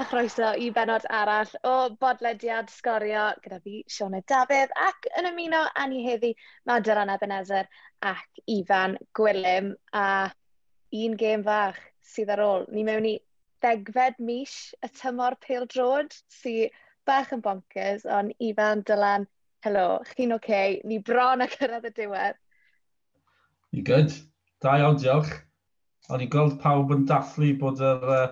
a 0.00 0.04
chroeso 0.08 0.54
i 0.56 0.70
benod 0.72 1.04
arall 1.12 1.50
o 1.68 1.72
bodlediad 2.00 2.70
sgorio 2.72 3.24
gyda 3.44 3.58
fi, 3.60 3.82
Sione 3.84 4.22
Dafydd, 4.30 4.72
ac 4.80 5.08
yn 5.20 5.28
ymuno 5.28 5.60
â 5.76 5.84
ni 5.90 6.00
heddi, 6.06 6.30
mae 6.64 6.78
Madeline 6.78 7.16
Ebenezer 7.18 7.68
ac 8.08 8.40
Ifan 8.54 8.96
Gwilym, 9.18 9.74
a 9.92 10.30
un 11.02 11.18
gêm 11.20 11.44
fach 11.44 11.76
sydd 12.14 12.32
ar 12.32 12.44
ôl. 12.46 12.64
Ni 12.72 12.86
mewn 12.88 13.10
i 13.10 13.14
ddegfed 13.60 14.16
mis 14.24 14.56
y 14.80 14.92
tymor 15.02 15.36
pêl 15.44 15.68
drod 15.74 16.16
sydd 16.32 16.72
bach 17.04 17.36
yn 17.36 17.44
bonkers, 17.44 18.08
ond 18.08 18.32
Ifan, 18.40 18.86
Dylan, 18.88 19.28
helo, 19.68 19.86
chi'n 20.14 20.32
oce, 20.32 20.40
okay? 20.46 20.80
ni 20.88 21.02
bron 21.04 21.44
a 21.44 21.52
cyrraedd 21.58 21.92
y 21.92 21.96
diwedd. 22.00 22.40
Ni 23.76 23.84
gyd. 23.84 24.16
da 24.64 24.78
iawn, 24.80 24.96
diolch. 24.96 25.36
O'n 26.08 26.24
i'n 26.24 26.32
gweld 26.32 26.56
pawb 26.64 26.96
yn 26.96 27.04
dathlu 27.08 27.52
bod 27.60 27.84
yr 27.84 28.14
uh, 28.16 28.28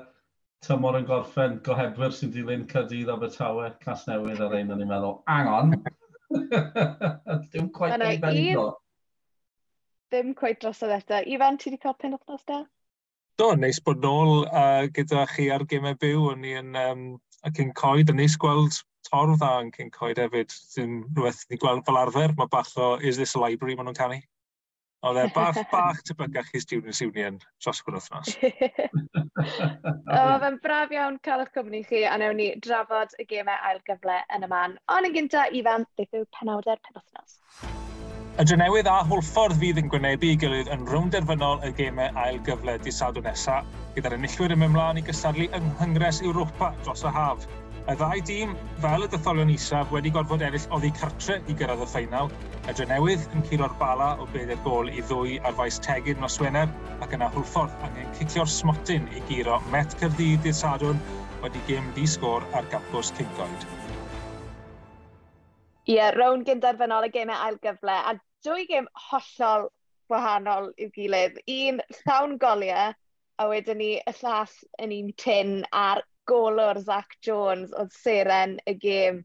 tymor 0.67 0.99
yn 0.99 1.07
gorffen, 1.09 1.59
gohebwyr 1.67 2.15
sy'n 2.15 2.33
dilyn 2.35 2.67
cydydd 2.71 3.13
Abertawe, 3.13 3.71
cas 3.85 4.05
newydd 4.09 4.43
ar 4.45 4.57
ein, 4.59 4.73
o'n 4.75 4.83
i'n 4.83 4.91
meddwl, 4.91 5.21
hang 5.31 5.51
on. 5.53 5.75
Dim 7.53 7.71
cwaith 7.75 7.97
yn 7.97 8.05
ei 8.09 8.19
benno. 8.23 8.67
Ddim 10.09 10.35
cwaith 10.37 10.61
dros 10.65 10.83
y 10.85 10.91
ddeta. 10.91 11.23
Ifan, 11.29 11.61
ti 11.61 11.71
wedi 11.71 11.81
cael 11.83 11.97
pen 12.01 12.17
othnos 12.17 12.45
da? 12.49 12.63
Do, 13.39 13.53
neis 13.55 13.79
bod 13.85 14.03
nôl 14.03 14.47
uh, 14.49 14.89
gyda 14.95 15.27
chi 15.31 15.49
ar 15.55 15.65
gymau 15.71 15.97
byw. 16.03 16.31
O'n 16.33 16.47
i 16.49 16.55
yn 16.59 16.79
um, 16.81 17.05
cyn 17.55 17.75
coed, 17.79 18.11
a 18.11 18.17
neis 18.17 18.35
gweld 18.41 18.81
torf 19.09 19.37
dda 19.39 19.53
yn 19.63 19.71
cyn 19.77 19.93
coed 19.95 20.21
hefyd. 20.21 20.55
Dim 20.75 21.03
rhywbeth 21.13 21.45
ni 21.53 21.61
gweld 21.61 21.85
fel 21.87 22.01
arfer. 22.01 22.35
Mae 22.41 22.51
bach 22.51 22.73
o 22.81 22.97
Is 22.99 23.21
This 23.21 23.37
a 23.37 23.45
Library 23.45 23.77
maen 23.79 23.91
nhw'n 23.91 24.01
canu. 24.01 24.19
Oedd 25.07 25.19
e 25.23 25.29
bach, 25.31 25.59
bach 25.71 25.99
tebygach 26.03 26.49
i 26.59 26.61
Students 26.63 26.99
Union 27.05 27.37
dros 27.63 27.79
gwrdd 27.87 28.01
wythnos. 28.01 28.33
o, 30.19 30.23
fe'n 30.43 30.57
braf 30.65 30.95
iawn 30.97 31.21
cael 31.23 31.45
eich 31.45 31.53
cwmni 31.55 31.85
chi, 31.87 32.01
a 32.03 32.17
newn 32.19 32.35
ni 32.41 32.49
drafod 32.65 33.15
y 33.23 33.27
gemau 33.31 33.61
ail 33.69 33.79
gyfle 33.87 34.17
yn 34.35 34.47
y 34.47 34.49
man. 34.51 34.75
Ond 34.91 35.07
yn 35.07 35.15
gynta, 35.15 35.45
Ifan, 35.55 35.87
beth 36.01 36.19
yw 36.19 36.27
penawdau'r 36.35 36.83
penwthnos? 36.89 37.39
Y 38.39 38.47
drenewydd 38.51 38.91
a 38.91 38.97
hwlffordd 39.07 39.61
fydd 39.63 39.79
yn 39.85 39.95
gwynebu 39.95 40.33
i 40.33 40.41
gilydd 40.43 40.73
yn 40.75 40.83
rhwng 40.91 41.15
derfynol 41.15 41.63
y 41.67 41.71
gemau 41.79 42.19
ail 42.25 42.43
gyfle 42.51 42.75
di 42.83 42.95
sadw 42.99 43.23
nesaf, 43.23 43.71
gyda'r 43.95 44.19
enillwyr 44.19 44.57
yn 44.57 44.65
mymlaen 44.65 44.99
i 44.99 45.07
gystadlu 45.07 45.47
yng 45.55 45.73
Nghyngres 45.77 46.25
Ewropa 46.27 46.75
dros 46.83 47.07
y 47.07 47.15
haf. 47.15 47.47
Y 47.89 47.95
ddau 47.97 48.21
dîm, 48.21 48.51
fel 48.85 49.07
y 49.07 49.07
dytholion 49.09 49.49
isaf, 49.49 49.89
wedi 49.95 50.11
gorfod 50.13 50.43
ennill 50.45 50.65
oddi 50.77 50.91
cartre 50.93 51.39
i 51.49 51.55
gyrraedd 51.57 51.81
y 51.81 51.87
ffeinal, 51.89 52.27
Y 52.69 52.73
Drenewydd 52.77 53.23
yn 53.33 53.45
curo'r 53.49 53.73
bala 53.81 54.09
o 54.21 54.27
bedair 54.35 54.59
gol 54.67 54.91
i 54.93 55.01
ddwy 55.09 55.39
ar 55.49 55.55
faes 55.57 55.79
tegid 55.81 56.21
nos 56.21 56.37
Wener, 56.43 56.69
ac 57.01 57.15
yna 57.17 57.31
hwlffordd 57.33 57.87
angen 57.87 58.11
cicio'r 58.19 58.51
smotyn 58.53 59.07
i 59.17 59.23
giro 59.31 59.57
met 59.73 59.97
Cyrdydd 60.03 60.51
i'r 60.51 60.59
Sadwn 60.59 61.01
wedi 61.41 61.63
gêm 61.71 61.89
di-sgôr 61.97 62.45
ar 62.61 62.69
gampws 62.75 63.15
Cyngoed. 63.17 63.65
Ie, 65.89 65.95
yeah, 65.95 66.13
rown 66.19 66.45
gynderfynol 66.45 67.09
y 67.09 67.11
gemau 67.17 67.41
ail 67.47 67.57
gyfle, 67.65 67.97
a 67.97 68.19
dwy 68.45 68.69
gêm 68.69 68.93
hollol 69.07 69.71
wahanol 70.13 70.69
i'w 70.77 70.93
gilydd. 70.93 71.41
Un 71.57 71.81
llawn 72.03 72.37
goliau, 72.45 72.93
a 73.41 73.49
wedyn 73.49 73.81
ni 73.81 73.91
y 73.97 74.17
llas 74.21 74.61
yn 74.77 74.93
un 75.01 75.13
tin, 75.25 75.63
a'r 75.73 76.05
golwr 76.29 76.83
Zach 76.85 77.17
Jones 77.25 77.73
oedd 77.73 77.95
seren 77.97 78.59
y 78.69 78.77
gêm 78.83 79.23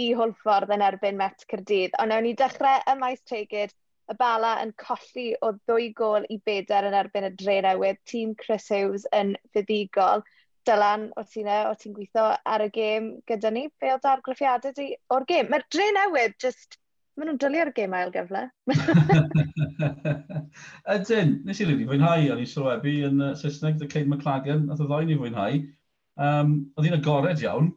i 0.00 0.10
hwlffordd 0.16 0.72
yn 0.74 0.84
erbyn 0.86 1.18
Met 1.20 1.44
Cyrdydd. 1.50 1.94
Ond 2.00 2.12
nawn 2.12 2.26
ni 2.26 2.34
dechrau 2.38 2.82
y 2.88 2.96
maes 2.98 3.22
tegid, 3.28 3.72
y 4.10 4.16
bala 4.18 4.56
yn 4.64 4.72
colli 4.80 5.30
o 5.44 5.52
ddwy 5.54 5.90
gol 5.96 6.26
i 6.34 6.40
bedair 6.46 6.88
yn 6.88 6.96
erbyn 6.98 7.28
y 7.28 7.32
dre 7.38 7.60
newydd. 7.66 8.00
Tîm 8.10 8.34
Chris 8.38 8.68
Hughes 8.72 9.06
yn 9.16 9.36
fuddigol. 9.54 10.24
Dylan, 10.68 11.08
o 11.16 11.24
ti'n 11.24 11.48
e, 11.48 11.56
o 11.70 11.72
ti'n 11.78 11.94
gweithio 11.96 12.26
ar 12.54 12.66
y 12.66 12.68
gêm 12.74 13.08
gyda 13.30 13.52
ni, 13.54 13.64
be 13.80 13.94
o 13.94 13.98
dargraffiadau 14.02 14.74
di 14.76 14.90
o'r 15.14 15.24
gêm? 15.28 15.48
Mae'r 15.50 15.64
dre 15.72 15.86
newydd, 15.96 16.36
just, 16.42 16.76
maen 17.16 17.30
nhw'n 17.30 17.40
dylio'r 17.40 17.72
gêm 17.76 17.96
ail 17.96 18.12
gyfle. 18.12 18.42
Ydyn, 20.94 21.32
nes 21.48 21.62
i 21.62 21.68
rili 21.68 21.88
fwynhau, 21.88 22.28
o'n 22.34 22.44
i'n 22.44 22.50
sylwebu 22.50 22.94
yn 23.08 23.24
uh, 23.24 23.32
Saesneg, 23.40 23.80
The 23.80 23.88
Cade 23.88 24.12
McLagan, 24.12 24.66
nath 24.68 24.84
o 24.84 24.88
ddoen 24.90 25.14
i 25.14 25.18
fwynhau. 25.20 25.62
Um, 26.20 26.56
oedd 26.76 26.88
hi'n 26.88 26.98
agored 26.98 27.40
iawn, 27.40 27.70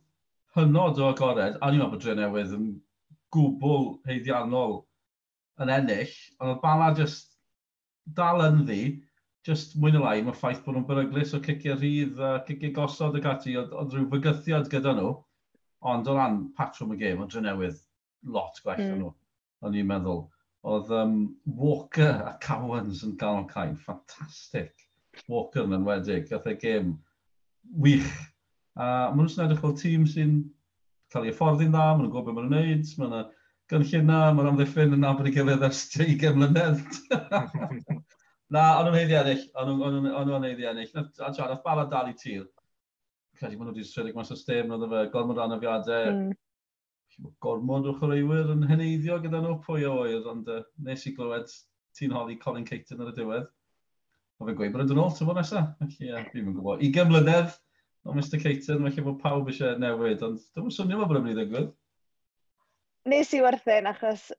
hynod 0.58 1.00
o 1.00 1.10
agored, 1.14 1.56
a 1.62 1.70
ni'n 1.70 1.80
meddwl 1.80 1.94
bod 1.94 2.02
dre 2.04 2.16
newydd 2.18 2.56
yn 2.58 2.66
gwbl 3.34 3.86
heiddiannol 4.08 4.82
yn 5.64 5.72
ennill, 5.72 6.12
ond 6.40 6.52
oedd 6.52 6.62
Bala 6.64 6.90
just 6.98 7.38
dal 8.18 8.44
yn 8.44 8.66
ddi, 8.68 8.82
just 9.48 9.78
mwy 9.80 9.94
na 9.94 10.02
lai, 10.04 10.18
mae'r 10.26 10.38
ffaith 10.40 10.60
bod 10.66 10.76
nhw'n 10.76 10.88
beryglis 10.90 11.32
o 11.38 11.40
cicio 11.46 11.78
rhydd 11.78 12.20
a 12.20 12.34
cicio 12.48 12.74
gosod 12.76 13.16
y 13.20 13.22
gati, 13.24 13.56
oedd, 13.60 13.72
oedd 13.80 13.96
rhyw 13.96 14.10
fygythiad 14.12 14.68
gyda 14.72 14.94
nhw, 14.98 15.14
ond 15.94 16.12
o 16.12 16.18
ran 16.18 16.44
patrwm 16.58 16.94
y 16.96 17.00
gêm, 17.00 17.24
oedd 17.24 17.32
dre 17.34 17.46
newydd 17.48 17.80
lot 18.36 18.60
gwell 18.64 18.84
mm. 18.84 19.00
nhw, 19.00 19.14
o'n 19.64 19.80
i'n 19.80 19.90
meddwl. 19.90 20.22
Oedd 20.68 20.92
um, 20.96 21.16
Walker 21.60 22.28
a 22.28 22.36
Cowans 22.44 23.04
yn 23.08 23.16
ganol 23.20 23.48
cael, 23.50 23.74
ffantastig. 23.80 24.72
Walker 25.32 25.68
yn 25.68 25.80
enwedig, 25.80 26.30
gath 26.30 26.48
e 26.52 26.56
gêm 26.60 26.94
wych 27.84 28.12
A 28.74 28.86
maen 29.14 29.28
nhw'n 29.28 29.46
edrych 29.46 29.62
fel 29.62 29.78
tîm 29.78 30.06
sy'n 30.10 30.38
cael 31.14 31.28
ei 31.28 31.34
efforddi'n 31.34 31.74
dda, 31.74 31.88
maen 31.94 32.06
nhw'n 32.06 32.14
gwybod 32.14 32.30
beth 32.30 32.38
maen 32.40 32.50
nhw'n 32.50 32.70
neud, 32.70 32.94
maen 32.98 33.12
nhw'n 33.14 33.32
gynllun 33.74 34.10
na, 34.10 34.20
maen 34.34 34.50
amddiffyn 34.52 34.96
yn 34.96 35.04
nabod 35.06 35.30
i 35.30 35.34
gilydd 35.36 35.66
ers 35.68 35.86
20 35.94 36.40
mlynedd. 36.40 36.82
Na, 38.54 38.64
ond 38.80 38.90
nhw'n 38.90 38.98
heiddi 39.00 39.18
ennill, 39.18 39.46
ond 39.58 40.28
nhw'n 40.30 40.48
heiddi 40.48 40.68
ennill. 40.70 40.92
A 40.94 41.32
John, 41.34 41.54
oedd 41.54 41.64
Bala 41.66 41.86
dal 41.90 42.12
i 42.12 42.16
tir. 42.18 42.48
Credu 43.40 43.58
maen 43.58 43.70
nhw 43.70 43.76
wedi 43.76 43.88
sredig 43.88 44.18
mas 44.18 44.34
o 44.34 44.38
stem, 44.38 44.74
oedd 44.74 44.86
fe 44.92 45.06
gormod 45.14 45.42
o 45.42 45.46
anafiadau. 45.46 46.12
Mm. 46.14 47.30
Gormod 47.46 47.90
o 47.90 47.96
chwaraewyr 47.98 48.52
yn 48.56 48.66
heneiddio 48.70 49.20
gyda 49.24 49.42
nhw 49.42 49.60
pwy 49.66 49.88
o 49.90 49.96
oer, 50.04 50.26
ond 50.30 50.50
uh, 50.50 50.62
nes 50.86 51.06
i 51.10 51.14
glywed 51.18 51.50
ti'n 51.98 52.14
holi 52.14 52.38
Colin 52.42 52.66
Caton 52.68 53.02
ar 53.06 53.14
y 53.14 53.18
diwedd. 53.18 53.50
Mae 54.38 54.50
fe'n 54.50 54.60
gweud 54.60 54.74
bod 54.74 54.82
e 54.82 54.86
yn 54.86 54.92
dod 54.92 54.98
yn 54.98 55.04
ôl 55.04 55.14
tyfo 55.18 55.38
nesaf. 55.38 55.74
Felly, 55.82 56.10
yeah, 56.10 56.30
fi'n 56.34 56.50
gwybod. 56.52 56.82
I 56.82 56.90
gymlynedd, 56.94 57.54
o 58.04 58.12
domesticated, 58.12 58.80
mae 58.82 58.94
lle 58.94 59.06
bod 59.06 59.20
pawb 59.24 59.50
eisiau 59.52 59.80
newid, 59.80 60.24
ond 60.26 60.42
dwi'n 60.56 60.74
swnio 60.74 61.00
fel 61.00 61.10
bod 61.10 61.20
yn 61.20 61.28
mynd 61.28 61.36
i 61.36 61.42
ddigwydd. 61.42 61.70
Nes 63.12 63.34
i 63.36 63.42
werthyn 63.44 63.90
achos 63.90 64.30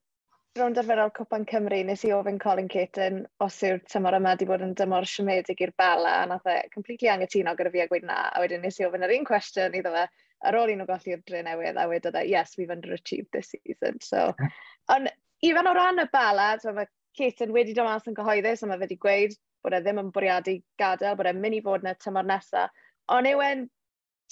rownd 0.57 0.79
arferol 0.79 1.11
Cwpan 1.11 1.43
Cymru, 1.49 1.81
nes 1.83 2.03
i 2.07 2.11
ofyn 2.15 2.37
Colin 2.39 2.69
Caton 2.71 3.25
os 3.43 3.57
yw'r 3.67 3.81
tymor 3.91 4.15
yma 4.15 4.35
wedi 4.35 4.47
bod 4.47 4.63
yn 4.63 4.75
dymor 4.79 5.07
siomedig 5.09 5.59
i'r 5.65 5.73
bala, 5.77 6.13
a 6.21 6.29
nath 6.31 6.47
e 6.47 6.61
completely 6.73 7.11
angytuno 7.11 7.55
gyda 7.59 7.73
fi 7.73 7.83
a 7.83 7.87
gweud 7.89 8.05
na, 8.07 8.21
a 8.29 8.43
wedyn 8.43 8.63
nes 8.63 8.79
i 8.79 8.85
ofyn 8.87 9.03
yr 9.03 9.13
un 9.17 9.27
cwestiwn 9.27 9.75
iddo 9.75 9.91
fe, 9.97 10.05
ar 10.47 10.57
ôl 10.61 10.71
i 10.71 10.77
nhw 10.79 10.87
golli'r 10.87 11.25
dre 11.27 11.41
newydd, 11.43 11.81
a 11.81 11.87
wedodd 11.91 12.19
e, 12.21 12.23
yes, 12.31 12.55
we've 12.57 12.71
underachieved 12.71 13.27
this 13.35 13.51
season. 13.51 13.99
So, 14.05 14.29
ond 14.95 15.11
ifan 15.43 15.67
o 15.67 15.75
ran 15.75 15.99
y 16.05 16.07
bala, 16.13 16.53
so 16.61 16.71
mae 16.77 16.87
Caton 17.19 17.53
wedi 17.55 17.75
dod 17.75 17.89
mas 17.89 18.07
yn 18.07 18.15
cyhoeddus, 18.15 18.63
a 18.63 18.71
mae 18.71 18.79
fe 18.79 18.85
wedi 18.85 19.01
gweud 19.03 19.35
bod 19.65 19.75
e 19.75 19.83
ddim 19.83 19.99
yn 20.05 20.15
bwriadu 20.15 20.59
gadael, 20.79 21.19
bod 21.19 21.27
e'n 21.33 21.43
mynd 21.43 21.59
i 21.59 21.63
fod 21.65 21.83
yna 21.83 21.97
tymor 21.99 22.27
nesaf, 22.31 22.71
Ond 23.13 23.29
yw 23.29 23.41
e'n 23.45 23.65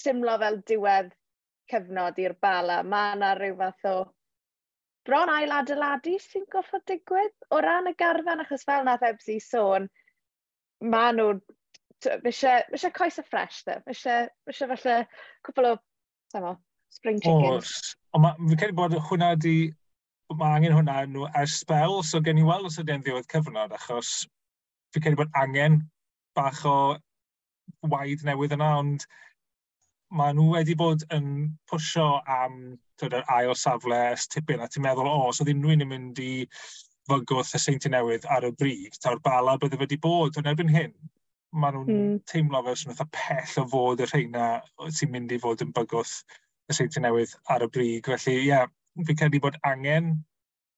timlo 0.02 0.34
fel 0.42 0.58
diwedd 0.66 1.12
cyfnod 1.70 2.18
i'r 2.20 2.34
bala, 2.42 2.82
mae 2.82 3.14
yna 3.16 3.34
rhyw 3.38 3.56
fath 3.60 3.88
o 3.90 3.96
bron 5.06 5.30
ail 5.32 5.52
adeiladu 5.52 6.16
sy'n 6.20 6.46
goffod 6.52 6.82
digwydd 6.88 7.34
o 7.54 7.60
ran 7.62 7.90
y 7.90 7.94
garfan, 8.00 8.42
achos 8.44 8.64
fel 8.66 8.84
nath 8.88 9.04
Ebsi 9.06 9.38
sôn, 9.42 9.86
mae 10.80 11.14
nhw, 11.14 11.38
eisiau 12.30 12.92
coes 12.96 13.20
y 13.20 13.24
ffres, 13.28 13.62
dde. 13.68 13.78
Eisiau 13.92 14.74
falle 14.74 14.98
cwpl 15.46 15.70
o, 15.70 15.74
mo, 16.42 16.56
spring 16.92 17.22
chickens. 17.22 17.94
Ond 18.16 18.30
fi'n 18.48 18.60
credu 18.60 18.78
bod 18.80 18.96
hwnna 19.10 19.34
di, 19.40 19.56
mae 20.34 20.58
angen 20.58 20.76
hwnna 20.78 21.02
nhw 21.10 21.28
ers 21.40 21.60
spel, 21.62 22.00
so 22.02 22.20
gen 22.24 22.40
i 22.40 22.46
weld 22.46 22.68
os 22.70 22.80
ydy'n 22.82 23.04
ddiwedd 23.04 23.30
cyfnod, 23.30 23.76
achos 23.76 24.24
fi'n 24.94 25.04
credu 25.04 25.22
bod 25.22 25.36
angen 25.40 25.82
bach 26.34 26.64
o 26.66 26.78
waid 27.92 28.24
newydd 28.26 28.56
yna, 28.56 28.70
ond 28.80 29.06
mae 30.14 30.34
nhw 30.36 30.50
wedi 30.54 30.76
bod 30.78 31.02
yn 31.14 31.28
pwysio 31.70 32.06
am 32.30 32.58
yr 33.04 33.16
ail 33.34 33.54
safle 33.58 34.00
tipyn, 34.30 34.62
a 34.62 34.68
ti'n 34.70 34.84
meddwl, 34.84 35.10
o, 35.10 35.14
oh, 35.26 35.32
so 35.34 35.46
ddim 35.46 35.62
nhw'n 35.62 35.86
mynd 35.90 36.20
i 36.22 36.46
fygwth 37.08 37.54
y 37.56 37.60
seinti 37.60 37.90
newydd 37.92 38.28
ar 38.32 38.46
y 38.48 38.52
brig, 38.60 38.94
ta'r 39.02 39.20
bala 39.24 39.56
bydde 39.60 39.80
wedi 39.80 39.98
bod 40.00 40.38
yn 40.40 40.48
erbyn 40.52 40.72
hyn. 40.72 40.94
Mae 41.54 41.74
nhw'n 41.74 41.90
mm. 41.90 42.14
teimlo 42.30 42.62
fel 42.66 42.78
sy'n 42.78 42.94
eitha 42.94 43.06
pell 43.14 43.58
o 43.62 43.66
fod 43.70 44.02
y 44.02 44.08
rheina 44.10 44.46
sy'n 44.88 45.12
mynd 45.12 45.34
i 45.34 45.40
fod 45.42 45.62
yn 45.62 45.74
bygwth 45.76 46.14
y 46.70 46.78
seinti 46.78 47.02
newydd 47.02 47.34
ar 47.52 47.66
y 47.66 47.68
brig. 47.74 48.08
Felly, 48.08 48.38
ie, 48.40 48.48
yeah, 48.48 48.70
fi'n 49.02 49.20
credu 49.20 49.42
bod 49.44 49.58
angen 49.68 50.14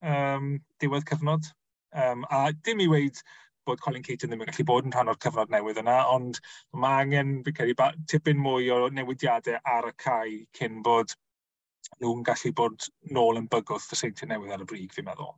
um, 0.02 0.56
diwedd 0.82 1.06
cyfnod. 1.08 1.48
Um, 1.96 2.26
a 2.28 2.50
dim 2.66 2.82
i 2.84 2.88
weid 2.92 3.22
bod 3.66 3.82
Colin 3.84 4.04
Caton 4.06 4.32
ddim 4.32 4.44
yn 4.44 4.50
gallu 4.50 4.66
bod 4.70 4.88
yn 4.88 4.94
rhan 4.94 5.12
o'r 5.12 5.20
cyfnod 5.24 5.52
newydd 5.52 5.80
yna, 5.82 5.96
ond 6.12 6.40
mae 6.84 7.04
angen, 7.04 7.32
fi'n 7.46 7.56
credu, 7.58 7.88
tipyn 8.12 8.42
mwy 8.42 8.70
o 8.74 8.86
newidiadau 8.94 9.58
ar 9.76 9.90
y 9.90 9.94
cae 10.02 10.36
cyn 10.58 10.82
bod 10.86 11.14
nhw'n 12.02 12.22
gallu 12.26 12.52
bod 12.60 12.86
nôl 13.16 13.40
yn 13.40 13.50
bygwth 13.52 13.92
y 13.94 13.98
seintiau 14.00 14.30
newydd 14.30 14.54
ar 14.56 14.64
y 14.64 14.70
brig, 14.70 14.94
fi'n 14.94 15.06
meddwl. 15.08 15.34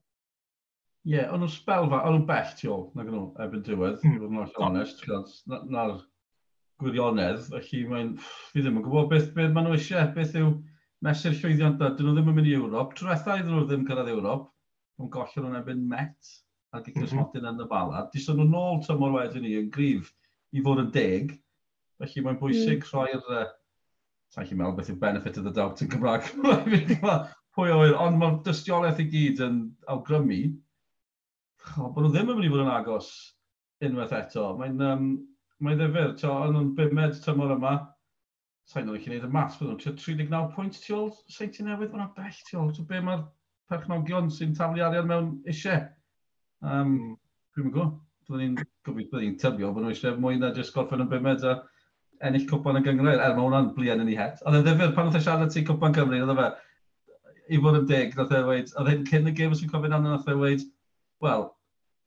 Ie, 1.09 1.15
yeah, 1.15 1.33
ond 1.33 1.45
nhw'n 1.45 1.53
spel 1.55 1.89
fa, 1.91 2.03
ond 2.05 2.19
nhw'n 2.19 2.29
bell 2.29 2.55
ti 2.59 2.69
ôl, 2.73 2.89
nag 2.99 3.11
nhw, 3.11 3.25
erbyn 3.45 3.65
diwedd, 3.67 4.01
mm. 4.03 4.17
i 4.17 4.23
fod 4.23 4.33
yn 4.33 4.41
oll 4.43 4.65
onest, 4.67 5.05
na'r 5.75 5.95
gwirionedd, 6.83 7.47
felly 7.53 7.85
mae'n, 7.93 8.11
fi 8.53 8.65
ddim 8.65 8.81
yn 8.81 8.85
gwybod 8.85 9.09
beth, 9.13 9.31
beth 9.37 9.55
maen 9.55 9.69
nhw 9.69 9.79
eisiau, 9.79 10.11
beth 10.17 10.37
yw 10.39 10.51
mesur 11.07 11.37
llwyddiant 11.39 11.79
da, 11.81 11.93
dyn 11.95 12.09
nhw 12.09 12.17
ddim 12.17 12.33
yn 12.33 12.39
mynd 12.39 12.51
i 12.51 12.57
Ewrop, 12.59 12.93
trwethau 12.99 13.41
iddyn 13.41 13.55
nhw 13.55 13.65
ddim 13.69 13.87
cyrraedd 13.89 14.13
Ewrop, 14.13 14.51
nhw'n 14.99 15.13
gollon 15.15 15.47
nhw'n 15.47 15.61
ebyn 15.61 15.87
Met, 15.91 16.35
a 16.73 16.81
di 16.85 16.93
cysmodyn 16.93 17.43
mhm. 17.43 17.45
mm 17.45 17.49
-hmm. 17.49 17.61
yn 17.61 17.67
y 17.67 17.69
bala. 17.71 18.05
Di 18.13 18.23
sôn 18.23 18.41
nhw'n 18.41 18.59
ôl 18.61 18.83
tymor 18.87 19.15
wedyn 19.17 19.45
ni 19.45 19.55
yn 19.61 19.71
grif 19.75 20.13
i 20.53 20.63
fod 20.65 20.83
yn 20.83 20.93
deg, 20.95 21.33
felly 22.01 22.25
mae'n 22.25 22.43
bwysig 22.43 22.85
mm. 22.85 22.93
rhoi'r... 22.93 23.25
Uh, 23.29 23.49
Sa'n 24.29 24.45
chi'n 24.45 24.59
meddwl 24.61 24.75
beth 24.77 24.91
yw 24.93 24.99
benefit 25.01 25.39
of 25.41 25.45
the 25.47 25.51
doubt 25.57 25.81
yn 25.81 25.89
Gymraeg. 25.89 26.27
Pwy 27.57 27.71
oer, 27.73 27.95
ond 27.97 28.19
mae'r 28.21 28.35
dystiolaeth 28.45 29.01
i 29.01 29.07
gyd 29.09 29.41
yn 29.47 29.63
awgrymu. 29.89 30.43
O, 31.81 31.89
bod 31.89 32.05
nhw 32.05 32.11
ddim 32.13 32.29
yn 32.35 32.37
mynd 32.37 32.49
i 32.49 32.51
fod 32.53 32.65
yn 32.67 32.73
agos 32.75 33.09
unwaith 33.89 34.13
eto. 34.19 34.45
Mae'n 34.59 34.85
um, 34.85 35.07
mae 35.65 35.79
ddifur, 35.79 36.13
to, 36.21 36.35
yn 36.45 36.61
o'n 36.61 36.69
bumed 36.77 37.17
tymor 37.25 37.55
yma, 37.57 37.73
sa'n 38.69 38.85
nhw'n 38.85 39.01
gallu 39.01 39.07
gwneud 39.07 39.27
y 39.31 39.33
mas, 39.33 39.57
bod 39.57 39.71
nhw'n 39.73 39.97
39 40.05 40.53
pwynt 40.59 40.81
tu 40.85 40.99
ôl, 40.99 41.09
sa'n 41.33 41.55
ti 41.57 41.65
newydd, 41.65 41.97
mae'n 41.97 42.13
bell 42.19 42.43
tu 42.51 42.61
ôl. 42.61 42.69
So 42.77 42.85
be 42.91 43.01
mae'r 43.01 43.25
perchnogion 43.73 44.29
sy'n 44.33 44.53
taflu 44.59 44.85
arian 44.85 45.09
mewn 45.09 45.33
eisiau? 45.49 45.89
Um, 46.63 46.95
hmm. 46.95 47.17
Dwi'n 47.55 47.67
mynd 47.67 47.75
gwybod, 47.75 47.99
byddwn 48.29 48.41
ni'n 48.45 48.55
gobeithio 48.87 49.11
byddwn 49.11 49.27
ni'n 49.27 49.37
tybio 49.43 49.73
bod 49.75 49.85
nhw 49.85 49.93
eisiau 49.95 50.17
mwy 50.23 50.39
na 50.39 50.53
jyst 50.57 50.75
gorffen 50.75 51.05
yn 51.05 51.11
bimed 51.11 51.45
a 51.47 51.59
ennill 52.29 52.47
cwpan 52.51 52.79
yn 52.81 52.87
gyngrair, 52.87 53.21
er 53.23 53.37
mae 53.37 53.45
hwnna'n 53.45 53.71
blien 53.77 54.03
yn 54.03 54.11
ei 54.13 54.19
het. 54.19 54.41
Ond 54.47 54.59
y 54.59 54.63
ddifur, 54.65 54.95
pan 54.97 55.11
oedd 55.11 55.19
e 55.19 55.23
siarad 55.23 55.53
ti 55.55 55.63
cwpan 55.67 55.95
Cymru, 55.95 56.19
oedd 56.25 56.33
e 56.35 56.37
fe, 56.39 56.49
i 57.55 57.61
fod 57.63 57.79
yn 57.79 57.87
deg, 57.91 58.17
oedd 58.19 58.35
e 58.35 58.41
weid, 58.49 58.73
oedd 58.75 58.91
e'n 58.93 59.07
cyn 59.09 59.31
y 59.31 59.35
gym 59.39 59.55
os 59.55 59.63
fi'n 59.63 59.71
cofyn 59.73 59.95
anna, 59.97 60.17
oedd 60.17 60.33
e 60.33 60.37
weid, 60.41 60.65
wel, 61.25 61.47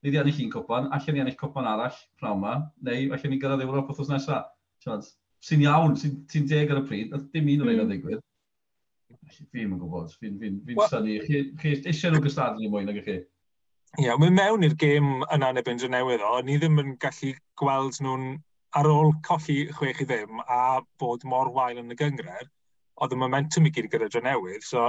ni 0.02 0.10
wedi 0.10 0.20
ennill 0.20 0.42
un 0.44 0.52
cwpan, 0.52 0.90
allan 0.96 1.16
ni 1.16 1.24
ennill 1.24 1.38
cwpan 1.40 1.70
arall 1.70 1.98
prawn 2.20 2.42
ma, 2.42 2.58
neu 2.88 3.08
allan 3.16 3.34
ni 3.34 3.40
gyrraedd 3.42 3.64
Ewrop 3.66 3.90
wrthos 3.92 4.12
nesaf. 4.12 4.50
Siarad, 4.84 5.08
sy'n 5.42 5.64
iawn, 5.64 5.96
sy'n 5.98 6.20
sy 6.30 6.44
deg 6.50 6.74
ar 6.74 6.82
y 6.82 6.86
pryd, 6.90 7.16
oedd 7.16 7.28
dim 7.34 7.50
un 7.54 7.64
o'r 7.64 7.72
un 7.72 7.80
o 7.80 7.86
hmm. 7.86 7.92
ddigwydd. 7.94 8.24
Fi'n 9.52 9.76
gwybod, 9.78 10.12
fi'n 10.20 10.38
fi, 10.40 10.50
fi, 10.66 10.76
fi 10.76 10.88
syni, 10.90 11.18
chi, 11.24 11.44
chi 11.60 11.76
eisiau 11.88 12.12
nhw 12.12 12.24
gystadlu 12.26 12.68
mwy 12.72 12.84
nag 12.88 13.00
chi. 13.06 13.20
Ie, 14.00 14.06
yeah, 14.06 14.16
mynd 14.16 14.32
mewn 14.32 14.62
i'r 14.64 14.74
gêm 14.80 15.08
yna 15.34 15.50
neu 15.52 15.64
Benjo 15.64 15.88
newydd 15.92 16.22
o, 16.24 16.28
ni 16.48 16.54
ddim 16.56 16.78
yn 16.80 16.92
gallu 17.00 17.34
gweld 17.60 17.98
nhw'n 18.00 18.22
ar 18.80 18.86
ôl 18.88 19.10
colli 19.26 19.56
chwech 19.76 20.00
i 20.00 20.06
ddim 20.08 20.38
a 20.40 20.60
bod 21.02 21.26
mor 21.28 21.50
wael 21.52 21.82
yn 21.82 21.92
y 21.92 21.96
gyngred, 22.00 22.48
oedd 23.04 23.12
y 23.12 23.18
momentum 23.20 23.68
i 23.68 23.72
gyd 23.76 23.90
gyda 23.92 24.08
dro 24.14 24.22
newydd, 24.24 24.64
so 24.64 24.86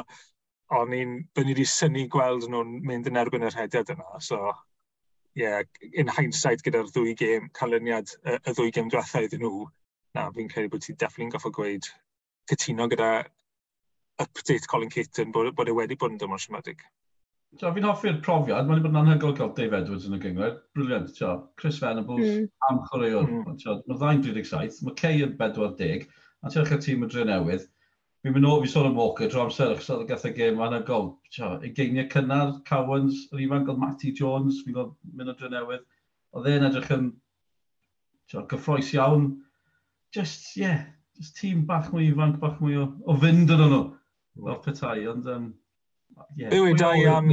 o'n 0.79 0.95
i'n, 0.95 1.17
byddwn 1.35 1.51
i 1.51 1.55
wedi 1.57 1.67
syni 1.73 2.05
gweld 2.15 2.47
nhw'n 2.47 2.71
mynd 2.88 3.11
yn 3.11 3.19
erbyn 3.25 3.44
yr 3.50 3.59
hediad 3.59 3.91
yna, 3.91 4.23
so 4.29 4.39
ie, 4.47 5.44
yeah, 5.44 5.59
in 5.91 6.15
hindsight 6.21 6.63
gyda'r 6.63 6.88
ddwy 6.95 7.17
gêm, 7.19 7.51
canlyniad 7.59 8.15
y, 8.23 8.39
y 8.39 8.55
ddwy 8.55 8.71
gêm 8.71 8.88
diwethaf 8.94 9.27
iddyn 9.27 9.44
nhw, 9.44 9.65
na, 10.15 10.29
fi'n 10.31 10.51
credu 10.55 10.71
bod 10.71 10.88
ti'n 10.88 11.01
defnyddio'n 11.03 11.35
goffo 11.35 11.51
gweud 11.59 11.91
cytuno 12.53 12.88
gyda 12.95 13.11
update 14.23 14.71
Colin 14.71 14.95
Caton 14.95 15.35
bod, 15.35 15.51
bod 15.59 15.67
e 15.67 15.75
wedi 15.75 16.00
bod 16.00 16.15
yn 16.15 16.23
dymor 16.23 16.39
siomedig. 16.39 16.88
Tio, 17.59 17.69
fi'n 17.75 17.85
hoffi'r 17.85 18.15
profiad, 18.25 18.65
mae'n 18.65 18.81
bod 18.81 18.95
yn 18.95 19.00
anhygol 19.03 19.35
cael 19.38 19.51
Dave 19.57 19.77
Edwards 19.77 20.07
yn 20.07 20.15
y 20.17 20.19
gyngred. 20.23 20.55
Briliant, 20.73 21.11
tio. 21.13 21.33
Chris 21.61 21.77
Venables, 21.83 22.25
mm. 22.25 22.47
am 22.69 22.79
chwaraewr. 22.88 23.27
Mm. 23.29 23.44
Mae'r 23.45 24.00
ddain 24.00 24.23
37, 24.25 24.79
mae 24.88 24.97
Cey 24.97 25.21
yn 25.25 25.35
40, 25.38 26.07
a 26.41 26.50
ti'n 26.50 26.63
eich 26.63 26.73
tîm 26.81 27.05
y 27.05 27.09
dre 27.13 27.27
newydd. 27.29 27.67
Fi'n 28.25 28.33
mynd 28.33 28.50
o, 28.50 28.55
fi 28.63 28.71
sôn 28.71 28.89
am 28.89 28.97
Walker, 28.97 29.29
drwy 29.29 29.44
amser, 29.44 29.75
achos 29.75 29.91
oedd 29.94 30.05
gath 30.09 30.25
y 30.25 30.33
gêm 30.33 30.61
anhygoel. 30.65 31.11
Tio, 31.35 31.53
y 31.61 31.69
geiniau 31.77 32.09
cynnar, 32.15 32.55
Cowans, 32.69 33.21
yr 33.35 33.45
ifanc 33.45 33.69
oedd 33.69 33.81
Matty 33.85 34.15
Jones, 34.17 34.63
fi'n 34.65 34.77
gweld 34.79 34.97
mynd 35.13 35.35
o 35.35 35.38
dre 35.38 35.53
newydd. 35.53 35.88
Oedd 36.33 36.50
e'n 36.50 36.69
edrych 36.71 36.94
yn 36.97 37.09
tio, 38.31 38.47
gyffroes 38.50 38.94
iawn. 38.97 39.29
Just, 40.15 40.55
yeah, 40.57 40.88
just 41.19 41.38
tîm 41.38 41.67
bach 41.69 41.94
mwy 41.94 42.09
ifanc, 42.09 42.41
bach 42.41 42.57
mwy 42.63 42.81
o, 42.81 42.94
o 43.05 43.21
fynd 43.21 43.53
yn 43.53 43.67
nhw. 43.67 43.83
Fel 44.41 44.63
petai, 44.65 45.03
ond 45.11 45.29
um, 45.29 45.51
Yeah, 46.36 46.50
Be 46.50 46.60
wedi 46.60 47.06
am... 47.07 47.30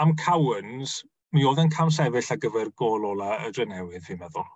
Am 0.00 0.14
Cawens, 0.16 1.02
mi 1.36 1.44
oedd 1.44 1.60
yn 1.60 1.72
cam 1.72 1.90
sefyll 1.92 2.30
ar 2.32 2.40
gyfer 2.40 2.70
gol 2.80 3.04
ola 3.10 3.34
y 3.46 3.50
drenewydd, 3.52 4.04
fi'n 4.06 4.20
meddwl. 4.22 4.46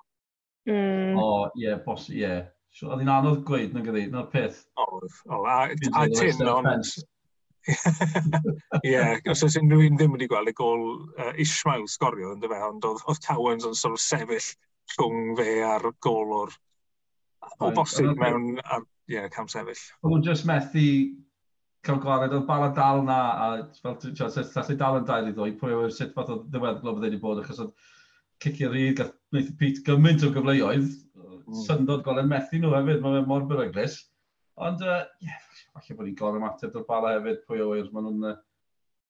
Mm. 0.71 1.19
O, 1.19 1.25
oh, 1.25 1.43
ie, 1.55 1.67
yeah, 1.67 1.83
bos, 1.85 2.07
ie. 2.11 2.23
Yeah. 2.23 2.47
So, 2.77 2.89
oedd 2.93 3.03
hi'n 3.05 3.13
anodd 3.13 3.43
gweud 3.49 3.77
na 3.77 3.83
gyda, 3.85 4.07
na'r 4.13 4.31
peth. 4.33 4.63
Oedd, 4.81 5.21
o, 5.29 5.43
a, 5.45 5.59
a 5.69 6.07
Tim, 6.13 6.43
ond... 6.53 6.91
Ie, 8.87 8.99
os 9.33 9.43
oes 9.43 9.57
unrhyw 9.59 9.89
un 9.89 9.97
ddim 9.99 10.13
wedi 10.15 10.29
gweld 10.31 10.53
y 10.53 10.55
gol 10.57 10.85
uh, 11.19 11.33
Ishmael 11.43 11.87
sgorio, 11.91 12.35
ynddo 12.37 12.51
fe, 12.53 12.61
ond 12.69 12.85
oedd, 12.87 13.03
oedd 13.11 13.23
Cawens 13.25 13.67
yn 13.67 13.75
sort 13.79 13.97
of 13.97 14.03
sefyll 14.05 14.51
rhwng 14.95 15.33
fe 15.41 15.57
a'r 15.67 15.89
gol 16.05 16.35
o'r... 16.43 16.55
O 17.63 17.71
bosib 17.75 18.13
mewn 18.21 18.61
ar, 18.63 18.85
ie, 19.09 19.17
yeah, 19.17 19.29
cam 19.33 19.49
sefyll. 19.51 19.83
Oedd 20.05 20.19
o'n 20.19 20.27
just 20.27 20.47
methu 20.49 20.87
cael 21.87 22.01
gwared 22.03 22.35
oedd 22.35 22.47
bal 22.49 22.67
dal 22.77 23.05
na, 23.07 23.19
a 23.45 23.47
fel 23.83 23.97
ti'n 24.03 24.17
siarad, 24.19 24.73
dal 24.81 24.99
yn 25.01 25.07
dair 25.09 25.31
i 25.31 25.35
ddwy, 25.37 25.55
pwy 25.61 25.77
o'r 25.77 25.95
sut 25.95 26.15
fath 26.17 26.33
o 26.35 26.41
ddiweddglo 26.45 26.97
bydd 26.97 27.07
wedi 27.09 27.21
bod, 27.23 27.43
achos 27.43 27.63
oedd 27.65 27.93
cicio 28.43 28.73
ryd, 28.73 28.97
gath 28.99 29.15
wneud 29.33 29.53
Pete 29.61 29.85
gymaint 29.87 30.27
o 30.27 30.33
gyfleoedd, 30.35 30.91
mm. 31.17 31.63
syndod 31.67 32.05
golen 32.07 32.29
methu 32.33 32.61
nhw 32.61 32.75
hefyd, 32.75 33.01
mae'n 33.05 33.31
mor 33.31 33.47
beryglis. 33.51 34.01
Ond, 34.67 34.83
ie, 34.83 34.99
uh, 34.99 35.07
yeah, 35.25 35.65
falle 35.77 35.97
bod 35.99 36.09
ni'n 36.09 36.19
gorau 36.19 36.41
ymateb 36.41 36.77
o'r 36.77 36.87
bala 36.89 37.17
hefyd, 37.17 37.43
pwy 37.49 37.65
oedd, 37.65 37.91
maen 37.95 38.11
nhw'n... 38.11 38.29
Uh, 38.35 38.43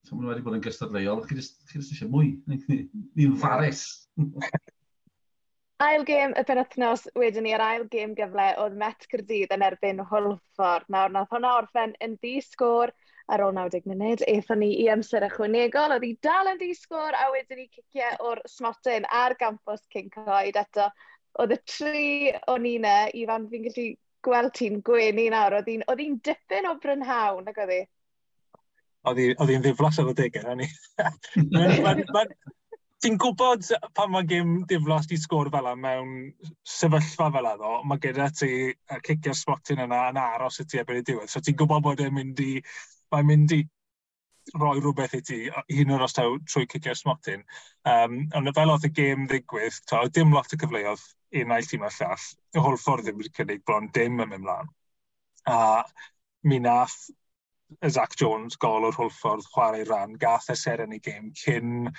Mae 0.06 0.22
nhw 0.22 0.28
wedi 0.30 0.42
bod 0.46 0.54
yn 0.54 0.60
gystadleuol, 0.62 1.24
chi 1.26 1.34
jyst 1.34 1.72
eisiau 1.74 2.06
mwy, 2.12 2.28
ni'n 2.46 3.32
farus. 3.42 3.80
ail 5.82 6.04
gêm 6.08 6.32
y 6.36 6.44
penwthnos, 6.48 7.04
wedyn 7.18 7.44
ni 7.44 7.52
ar 7.56 7.64
ail 7.64 7.84
gêm 7.92 8.14
gyfle 8.16 8.46
oedd 8.62 8.76
Met 8.80 9.04
Cyrdydd 9.10 9.52
yn 9.52 9.64
erbyn 9.66 10.00
Hwlffordd. 10.08 10.88
Nawr, 10.92 11.12
nath 11.12 11.34
hwnna 11.34 11.52
orffen 11.60 11.92
yn 12.04 12.16
di-sgôr 12.22 12.92
ar 13.32 13.44
ôl 13.44 13.52
90 13.56 13.88
munud. 13.90 14.24
Eithon 14.30 14.62
ni 14.64 14.70
i 14.80 14.88
amser 14.92 15.26
ychwanegol, 15.26 15.96
oedd 15.96 16.06
hi 16.06 16.14
dal 16.24 16.48
yn 16.52 16.62
di-sgôr 16.62 17.18
a 17.18 17.28
wedyn 17.34 17.60
ni 17.60 17.68
ciciau 17.68 18.30
o'r 18.30 18.40
smotyn 18.48 19.08
ar 19.12 19.36
gampos 19.40 19.84
King 19.92 20.08
Coed 20.14 20.56
eto. 20.62 20.88
Oedd 21.42 21.52
y 21.58 21.60
tri 21.68 22.08
o'n 22.48 22.64
i 22.64 22.78
na, 22.80 22.96
Ifan, 23.12 23.50
fi'n 23.52 23.68
gallu 23.68 23.88
gweld 24.26 24.54
ti'n 24.56 24.80
gwenu 24.86 25.28
nawr, 25.34 25.60
oedd 25.60 26.00
hi'n 26.00 26.20
dipyn 26.24 26.70
o 26.70 26.76
brynhawn, 26.80 27.44
nag 27.44 27.60
oedd 27.60 27.74
hi? 27.74 27.82
Oedd 29.06 29.52
hi'n 29.52 29.62
ddiflas 29.62 30.00
ar 30.00 30.08
y 30.10 30.16
degau, 30.18 30.48
hynny. 30.48 30.70
Mae'n 31.52 32.32
Fi'n 33.04 33.18
gwybod 33.20 33.66
pan 33.96 34.10
mae 34.12 34.24
gym 34.28 34.52
diflas 34.68 35.06
di 35.10 35.18
sgwr 35.20 35.50
fel 35.52 35.66
yna 35.68 35.76
mewn 35.80 36.12
sefyllfa 36.74 37.26
fel 37.34 37.48
yna, 37.50 37.72
mae 37.84 38.00
gyda 38.00 38.30
ti 38.32 38.50
uh, 38.72 39.00
cicio'r 39.04 39.36
spotyn 39.36 39.82
yna 39.84 39.98
yn 40.12 40.20
aros 40.22 40.62
i 40.62 40.64
ti 40.64 40.80
ebyn 40.80 41.02
i 41.02 41.04
diwedd. 41.04 41.28
So 41.28 41.42
ti'n 41.44 41.58
gwybod 41.60 41.84
bod 41.84 42.00
e'n 42.00 42.14
mynd 42.16 42.40
i, 42.40 42.54
mae'n 43.12 43.28
mynd 43.28 43.52
i 43.58 43.60
roi 44.62 44.78
rhywbeth 44.78 45.18
i 45.18 45.20
ti, 45.28 45.38
hyn 45.74 45.92
o'r 45.92 46.06
os 46.06 46.16
taw 46.16 46.38
trwy 46.48 46.64
cicio'r 46.72 46.96
smotyn. 47.02 47.44
Um, 47.92 48.16
ond 48.38 48.54
fel 48.56 48.72
oedd 48.72 48.88
y 48.88 48.92
gêm 48.96 49.28
ddigwydd, 49.28 49.82
to, 49.90 50.00
dim 50.16 50.32
lot 50.32 50.56
o 50.56 50.60
cyfleoedd 50.64 51.04
un 51.42 51.54
aill 51.58 51.68
tîm 51.68 51.84
a 51.84 51.92
llall. 51.98 52.26
Y 52.56 52.64
holl 52.64 52.80
ffordd 52.80 53.10
ddim 53.10 53.20
wedi 53.20 53.34
cynnig 53.36 53.64
bron 53.68 53.92
dim 53.92 54.24
yn 54.24 54.32
mynd 54.32 54.46
mlaen. 54.46 54.72
A 55.52 55.84
mi 56.48 56.62
nath 56.64 57.10
Zach 57.90 58.14
Jones 58.16 58.56
gol 58.62 58.86
o'r 58.88 58.96
holl 58.96 59.12
ffordd 59.12 59.48
chwarae 59.52 59.84
ran, 59.88 60.14
gath 60.22 60.48
y 60.54 60.56
seren 60.56 60.94
i 60.94 61.02
gêm 61.02 61.32
cyn 61.36 61.90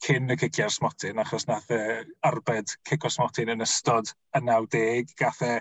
cyn 0.00 0.30
y 0.30 0.36
cicio 0.40 0.68
smotyn, 0.72 1.18
achos 1.20 1.46
nath 1.48 1.70
e 1.74 1.80
arbed 2.24 2.72
cico 2.88 3.10
smotyn 3.12 3.52
yn 3.54 3.64
ystod 3.64 4.10
y 4.34 4.40
90, 4.40 5.14
gath 5.18 5.42
e, 5.44 5.58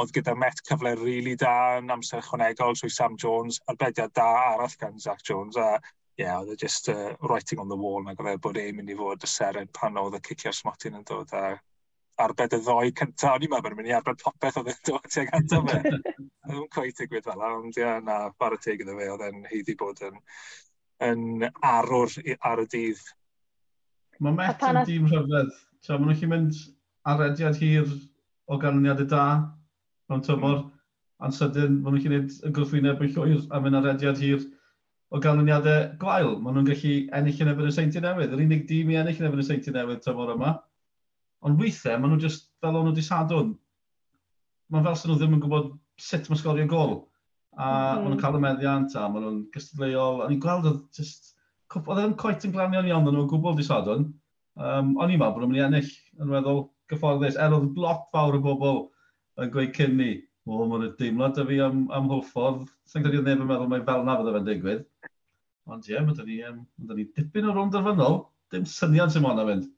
oedd 0.00 0.12
gyda 0.14 0.36
Met 0.38 0.60
cyfle 0.68 0.94
rili 0.94 1.06
really 1.06 1.36
da 1.40 1.78
yn 1.80 1.92
amser 1.92 2.24
chwanegol 2.24 2.76
trwy 2.78 2.92
Sam 2.92 3.16
Jones, 3.20 3.60
arbediad 3.72 4.14
da 4.14 4.28
arall 4.52 4.76
gan 4.80 4.98
Zach 5.00 5.24
Jones, 5.26 5.56
a 5.56 5.76
ie, 6.16 6.24
yeah, 6.24 6.38
oedd 6.40 6.54
e 6.54 6.58
just 6.60 6.88
uh, 6.88 7.14
writing 7.22 7.60
on 7.60 7.68
the 7.68 7.76
wall 7.76 8.04
na 8.04 8.14
gyfer 8.16 8.38
e 8.38 8.42
bod 8.44 8.60
e'n 8.60 8.76
mynd 8.76 8.92
i 8.92 8.96
fod 8.96 9.24
y 9.24 9.30
seren 9.30 9.72
pan 9.78 9.98
oedd 10.00 10.16
y 10.16 10.22
cicio'r 10.28 10.56
smotyn 10.56 11.00
yn 11.00 11.08
dod, 11.08 11.34
a 11.36 11.56
arbed 12.24 12.54
y 12.56 12.60
ddoi 12.64 12.94
cyntaf, 12.96 13.34
o'n 13.34 13.44
i'n 13.44 13.52
meddwl 13.52 13.66
bod 13.66 13.74
yn 13.74 13.80
mynd 13.82 13.90
i 13.90 13.96
arbed 13.98 14.22
popeth 14.22 14.60
oedd 14.62 14.70
e'n 14.72 14.80
dod 14.88 15.10
tuag 15.12 15.34
ato 15.36 15.60
fe. 15.66 15.82
Oedd 16.46 16.60
yn 16.62 16.68
cweith 16.70 17.00
y 17.02 17.08
gwyd 17.10 17.24
fel, 17.26 17.40
ond 17.42 17.76
ie, 17.80 17.86
na, 18.06 18.16
bar 18.38 18.54
y 18.54 18.60
teg 18.62 18.80
iddo 18.84 18.94
fe, 18.96 19.08
oedd 19.10 19.24
e'n 19.26 19.40
heiddi 19.50 19.74
bod 19.80 20.00
yn, 20.06 20.20
yn 21.02 21.48
arwr 21.66 22.12
ar 22.46 22.62
y 22.62 22.66
dydd 22.70 23.02
Mae 24.24 24.36
Met 24.36 24.62
yn 24.64 24.78
dîm 24.88 25.08
rhyfedd. 25.10 25.52
Mae 25.86 25.98
nhw'n 26.00 26.12
gallu 26.12 26.28
mynd 26.30 26.60
arediad 27.06 27.58
hir 27.60 27.90
o 28.50 28.58
ganlyniadau 28.62 29.08
da 29.10 29.24
mewn 30.10 30.22
tymor, 30.26 30.60
mm. 30.62 30.70
a'n 31.26 31.34
sydyn 31.36 31.80
maen 31.82 31.96
nhw'n 31.96 32.04
gallu 32.06 32.20
gwneud 32.22 32.38
y 32.48 32.52
gwrthwyneb 32.56 33.02
yn 33.04 33.12
llwyr 33.12 33.42
a 33.50 33.60
mynd 33.62 33.78
arediad 33.80 34.22
hir 34.22 34.46
o 35.10 35.20
ganlyniadau 35.22 35.90
gwael. 36.00 36.32
Maen 36.42 36.58
nhw'n 36.58 36.70
gallu 36.70 36.94
ennill 37.18 37.44
yn 37.44 37.52
efo'r 37.52 37.74
seinti 37.76 38.02
newydd. 38.04 38.32
Yr 38.32 38.44
unig 38.46 38.64
dîm 38.70 38.94
i 38.94 38.98
ennill 39.02 39.20
yn 39.20 39.28
efo'r 39.28 39.44
seinti 39.50 39.74
newydd 39.76 40.02
tymor 40.06 40.32
yma. 40.34 40.56
Ond 41.46 41.60
weithiau, 41.60 42.00
maen 42.00 42.14
nhw 42.14 42.22
just 42.24 42.48
fel 42.64 42.80
o'n 42.80 42.88
nhw 42.88 42.96
di 42.96 43.04
sadwn. 43.04 43.52
Mae'n 44.72 44.88
fel 44.88 44.98
sy'n 44.98 45.12
nhw 45.12 45.20
ddim 45.20 45.36
yn 45.36 45.44
gwybod 45.44 45.70
sut 46.08 46.32
mae 46.32 46.40
sgorio 46.40 46.66
gol. 46.72 46.98
A 47.56 47.68
mm. 47.68 47.70
maen 47.70 48.04
nhw'n 48.08 48.16
mm. 48.16 48.24
cael 48.24 48.40
y 48.40 48.44
meddiant 48.48 48.96
a 48.96 49.06
maen 49.12 49.28
nhw'n 49.28 49.40
gystadleuol. 49.54 50.24
A 50.24 50.30
ni'n 50.32 50.42
gweld 50.42 50.72
oedd 50.72 50.82
just 50.96 51.35
oedd 51.74 52.02
e'n 52.02 52.14
coet 52.20 52.46
yn 52.46 52.54
glanio'n 52.54 52.88
iawn 52.90 53.04
nhw 53.06 53.14
nhw'n 53.16 53.30
gwybod 53.30 53.58
di 53.58 53.66
sadwn. 53.66 54.06
Um, 54.56 54.94
o'n 54.96 55.12
i'n 55.12 55.20
meddwl 55.20 55.34
bod 55.34 55.42
nhw'n 55.42 55.52
mynd 55.52 55.60
i 55.60 55.64
ennill 55.66 55.90
yn 56.22 56.32
weddol 56.32 56.62
gyfforddus. 56.92 57.38
Er 57.42 57.56
oedd 57.56 57.80
lot 57.80 58.06
fawr 58.14 58.38
o 58.38 58.42
bobl 58.44 58.82
yn 59.42 59.52
gweud 59.52 59.74
cyn 59.76 59.96
ni, 59.98 60.10
o, 60.46 60.62
mae'n 60.70 60.88
deimlad 61.00 61.36
dy 61.36 61.46
fi 61.50 61.60
am, 61.66 61.84
am 61.96 62.08
hwlffordd. 62.12 62.66
Sa'n 62.88 63.04
credu 63.04 63.20
oedd 63.20 63.30
neb 63.30 63.42
yn 63.44 63.50
meddwl 63.50 63.70
mai 63.72 63.82
fel 63.88 64.06
na 64.06 64.16
fydde 64.20 64.34
fe'n 64.36 64.48
digwydd. 64.48 64.84
Ond 65.66 65.88
ie, 65.88 65.96
yeah, 65.96 66.06
mae 66.06 66.26
ni, 66.28 66.40
um, 66.46 66.60
ni 66.94 67.08
dipyn 67.18 67.48
o 67.50 67.54
rwnd 67.54 67.74
derfynol, 67.74 68.20
dim 68.54 68.68
syniad 68.70 69.12
sy'n 69.12 69.26
mwyn 69.26 69.42
fynd. 69.50 69.70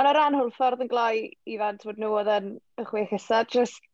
Ond 0.00 0.10
o 0.10 0.14
ran 0.16 0.34
hwlffordd 0.38 0.82
yn 0.82 0.90
gloi 0.90 1.26
i 1.46 1.58
fan, 1.60 1.76
ti'n 1.78 2.00
nhw 2.00 2.16
oedd 2.18 2.30
yn 2.32 2.48
y 2.80 2.86
chwech 2.88 3.12
isa, 3.14 3.44
just 3.52 3.84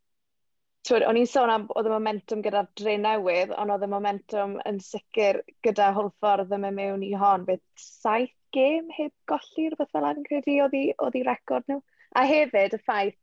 twyd, 0.88 1.04
o'n 1.06 1.18
i'n 1.20 1.28
sôn 1.28 1.50
am 1.52 1.64
oedd 1.76 1.88
y 1.88 1.92
momentum 1.92 2.42
gyda'r 2.44 2.68
dre 2.80 2.96
newydd, 3.00 3.54
ond 3.60 3.74
oedd 3.74 3.86
y 3.86 3.88
momentum 3.92 4.54
yn 4.68 4.78
sicr 4.84 5.40
gyda 5.66 5.90
hwlffordd 5.96 6.48
ddim 6.50 6.66
yn 6.70 6.76
mewn 6.78 7.02
i 7.06 7.10
hon, 7.20 7.44
bydd 7.48 7.62
saith 7.84 8.36
gêm 8.56 8.88
heb 8.96 9.12
golli 9.30 9.66
rhywbeth 9.68 9.92
fel 9.94 10.08
yn 10.10 10.24
credu 10.28 10.56
oedd 10.64 11.18
i 11.20 11.24
record 11.26 11.68
nhw. 11.70 11.82
A 12.18 12.24
hefyd 12.26 12.78
y 12.78 12.80
ffaith, 12.82 13.18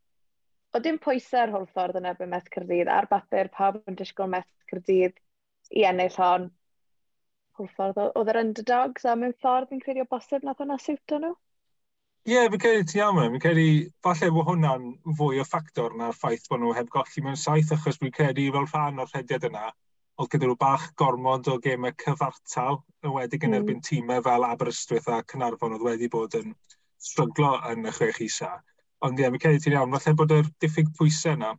oedd 0.76 0.86
dim 0.86 1.00
pwysau'r 1.04 1.52
hwlffordd 1.56 1.98
yn 2.00 2.08
erbyn 2.12 2.32
Meth 2.32 2.52
Cyrdydd, 2.54 2.92
ar 2.94 3.10
bapur 3.12 3.50
pawb 3.58 3.82
yn 3.90 3.98
disgwyl 4.00 4.32
Meth 4.36 4.70
Cyrdydd 4.72 5.18
i 5.82 5.84
ennill 5.90 6.22
hon. 6.22 6.48
Hwlffordd 7.58 8.00
oedd 8.06 8.32
yr 8.34 8.42
underdogs, 8.44 9.08
a 9.10 9.18
mewn 9.18 9.36
ffordd 9.42 9.74
yn 9.76 9.84
credu 9.84 10.06
o 10.06 10.10
bosib 10.14 10.46
nath 10.46 10.62
hwnna 10.64 10.78
siwto 10.84 11.20
nhw? 11.24 11.34
Ie, 12.28 12.34
yeah, 12.34 12.48
fi'n 12.52 12.60
credu 12.60 12.84
ti 12.92 13.00
am 13.00 13.22
e. 13.22 13.26
Fi'n 13.32 13.40
credu, 13.40 13.66
falle 14.04 14.28
bod 14.36 14.50
hwnna'n 14.50 14.88
fwy 15.16 15.38
o 15.40 15.44
ffactor 15.48 15.94
na'r 15.96 16.16
ffaith 16.16 16.50
bod 16.52 16.60
nhw 16.60 16.74
heb 16.76 16.90
golli 16.92 17.22
mewn 17.24 17.38
saith, 17.40 17.70
achos 17.72 18.02
fi'n 18.02 18.12
credu 18.18 18.50
fel 18.52 18.68
rhan 18.68 19.00
o'r 19.00 19.14
rhediad 19.14 19.46
yna, 19.48 19.70
oedd 20.20 20.34
gyda 20.34 20.50
nhw 20.50 20.58
bach 20.60 20.90
gormod 21.00 21.48
o 21.48 21.56
gemau 21.64 21.96
cyfartal, 22.04 22.82
yn 23.06 23.16
wedi 23.16 23.40
yn 23.48 23.56
erbyn 23.62 23.80
mm. 23.80 23.86
tîmau 23.88 24.26
fel 24.28 24.48
Aberystwyth 24.50 25.08
a 25.08 25.22
Cynarfon 25.32 25.78
oedd 25.78 25.88
wedi 25.88 26.12
bod 26.18 26.36
yn 26.42 26.52
stryglo 27.08 27.54
yn 27.72 27.88
y 27.88 27.96
chwech 27.96 28.20
isa. 28.28 28.52
Ond 29.08 29.16
ie, 29.16 29.24
yeah, 29.24 29.32
fi'n 29.32 29.46
credu 29.48 29.64
ti'n 29.64 29.80
iawn, 29.80 29.96
falle 29.96 30.18
bod 30.20 30.38
yr 30.42 30.52
diffyg 30.66 30.92
pwysau 31.00 31.40
yna 31.40 31.56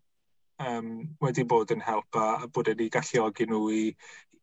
um, 0.69 0.95
wedi 1.25 1.49
bod 1.49 1.73
yn 1.73 1.89
help 1.89 2.23
a, 2.27 2.31
a 2.45 2.53
bod 2.53 2.69
wedi 2.75 2.93
galluogi 2.93 3.49
nhw 3.49 3.65
i, 3.73 3.85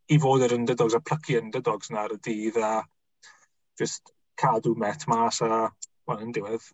i 0.10 0.24
fod 0.26 0.50
yr 0.50 0.58
underdogs 0.58 0.98
a 0.98 1.06
plygu 1.06 1.38
underdogs 1.44 1.94
na 1.94 2.08
ar 2.08 2.18
y 2.18 2.24
dydd 2.26 2.64
a 2.66 2.78
just 3.78 4.16
cadw 4.42 4.74
met 4.74 5.06
mas 5.12 5.46
a 5.46 5.68
wel, 6.10 6.26
yn 6.26 6.34
diwedd, 6.36 6.68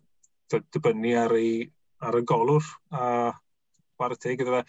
dibynnu 0.74 1.14
ar, 1.20 1.34
ei, 1.38 1.62
ar 2.02 2.18
y 2.18 2.24
golwr 2.28 2.66
a 2.92 3.04
war 4.00 4.14
y 4.14 4.18
teg 4.20 4.42
iddo 4.42 4.58
fe. 4.58 4.64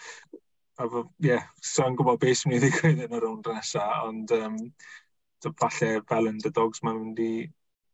A 0.82 0.86
ie, 0.90 1.04
yeah, 1.28 1.50
sa'n 1.62 1.98
gwybod 1.98 2.22
beth 2.22 2.40
sy'n 2.40 2.50
mynd 2.52 2.64
i 2.64 2.70
ddigwydd 2.70 3.04
yn 3.06 3.14
y 3.14 3.20
rownd 3.22 3.50
nesaf, 3.52 4.08
ond 4.08 4.32
um, 4.38 4.56
falle 5.60 5.90
fel 6.10 6.30
yn 6.32 6.40
the 6.42 6.50
dogs 6.56 6.82
mae'n 6.82 6.98
mynd 7.02 7.22
i 7.22 7.34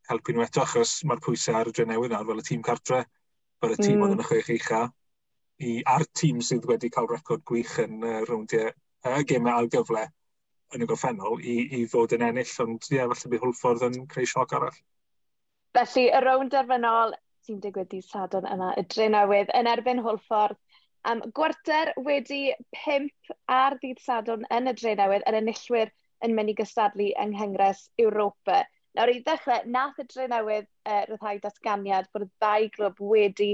helpu 0.10 0.34
nhw 0.34 0.46
eto, 0.46 0.64
achos 0.64 0.94
mae'r 1.10 1.22
pwysau 1.26 1.58
ar 1.60 1.70
y 1.70 1.74
dre 1.76 1.86
newydd 1.90 2.16
nawr 2.16 2.30
fel 2.30 2.42
y 2.42 2.46
tîm 2.48 2.64
cartre, 2.66 3.02
fel 3.62 3.76
y 3.76 3.80
tîm 3.82 3.98
mm. 3.98 4.06
oedd 4.06 4.16
yn 4.16 4.24
y 4.24 4.28
chwech 4.30 4.54
ucha, 4.56 4.80
i, 5.60 5.74
a'r 5.94 6.06
tîm 6.22 6.40
sydd 6.46 6.70
wedi 6.70 6.92
cael 6.94 7.10
record 7.12 7.44
gwych 7.52 7.76
yn 7.84 8.00
uh, 8.00 8.22
rowndiau, 8.30 8.72
y 9.12 9.28
gemau 9.28 9.60
al 9.60 9.70
gyfle 9.74 10.06
yn 10.76 10.86
y 10.86 10.88
goffennol 10.90 11.40
i, 11.42 11.58
i 11.80 11.84
fod 11.90 12.16
yn 12.16 12.26
ennill, 12.30 12.56
ond 12.64 12.88
ie, 12.90 12.96
yeah, 13.00 13.12
falle 13.12 13.34
bydd 13.34 13.46
Hwlffordd 13.46 13.86
yn 13.90 14.08
creu 14.12 14.30
sioc 14.30 14.56
arall. 14.58 14.80
Felly, 15.78 16.08
y 16.10 16.20
rownd 16.26 16.50
derfynol 16.54 17.14
sy'n 17.46 17.60
digwydd 17.64 17.92
dydd 17.92 18.08
Sadwn 18.08 18.48
yma, 18.50 18.72
y 18.80 18.84
dre 18.94 19.06
newydd, 19.14 19.52
yn 19.58 19.70
erbyn 19.70 20.02
Hwlffordd. 20.06 20.58
Um, 21.10 21.22
gwarter 21.38 21.92
wedi 22.08 22.40
pimp 22.76 23.34
ar 23.56 23.78
ddydd 23.82 24.02
Sadwn 24.04 24.48
yn 24.56 24.72
y 24.72 24.74
dre 24.80 24.96
newydd, 25.00 25.26
yr 25.30 25.38
enillwyr 25.40 25.94
yn 26.26 26.34
mynd 26.36 26.52
i 26.52 26.56
gystadlu 26.58 27.12
yng 27.24 27.36
Nghyngres 27.36 27.86
Ewropa. 28.02 28.64
Nawr 28.98 29.14
i 29.14 29.20
ddechrau, 29.28 29.62
nath 29.76 30.02
y 30.02 30.08
dre 30.10 30.26
newydd 30.32 30.66
uh, 30.68 31.04
ryddhau 31.12 31.40
datganiad 31.46 32.10
bod 32.14 32.26
y 32.26 32.30
ddau 32.32 32.68
glwb 32.76 33.04
wedi 33.14 33.52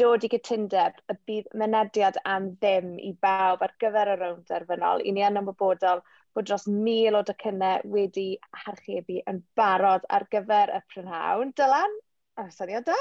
dod 0.00 0.26
i 0.26 0.30
gytundeb 0.30 1.00
y 1.10 1.16
bydd 1.28 1.48
mynediad 1.60 2.20
am 2.28 2.52
ddim 2.60 2.94
i 3.00 3.14
bawb 3.24 3.64
ar 3.64 3.74
gyfer 3.82 4.12
y 4.12 4.18
rownd 4.20 4.44
derfynol. 4.52 5.02
I 5.02 5.16
ni 5.16 5.24
yn 5.26 5.40
ymwybodol 5.40 6.04
bod 6.34 6.48
dros 6.48 6.66
mil 6.70 7.18
o 7.18 7.22
docynnau 7.26 7.84
wedi 7.94 8.26
harchebu 8.64 9.20
yn 9.30 9.42
barod 9.58 10.06
ar 10.10 10.26
gyfer 10.32 10.72
y 10.74 10.80
prynhawn. 10.92 11.52
Dylan, 11.58 11.94
syniad 12.56 12.88
da? 12.90 12.98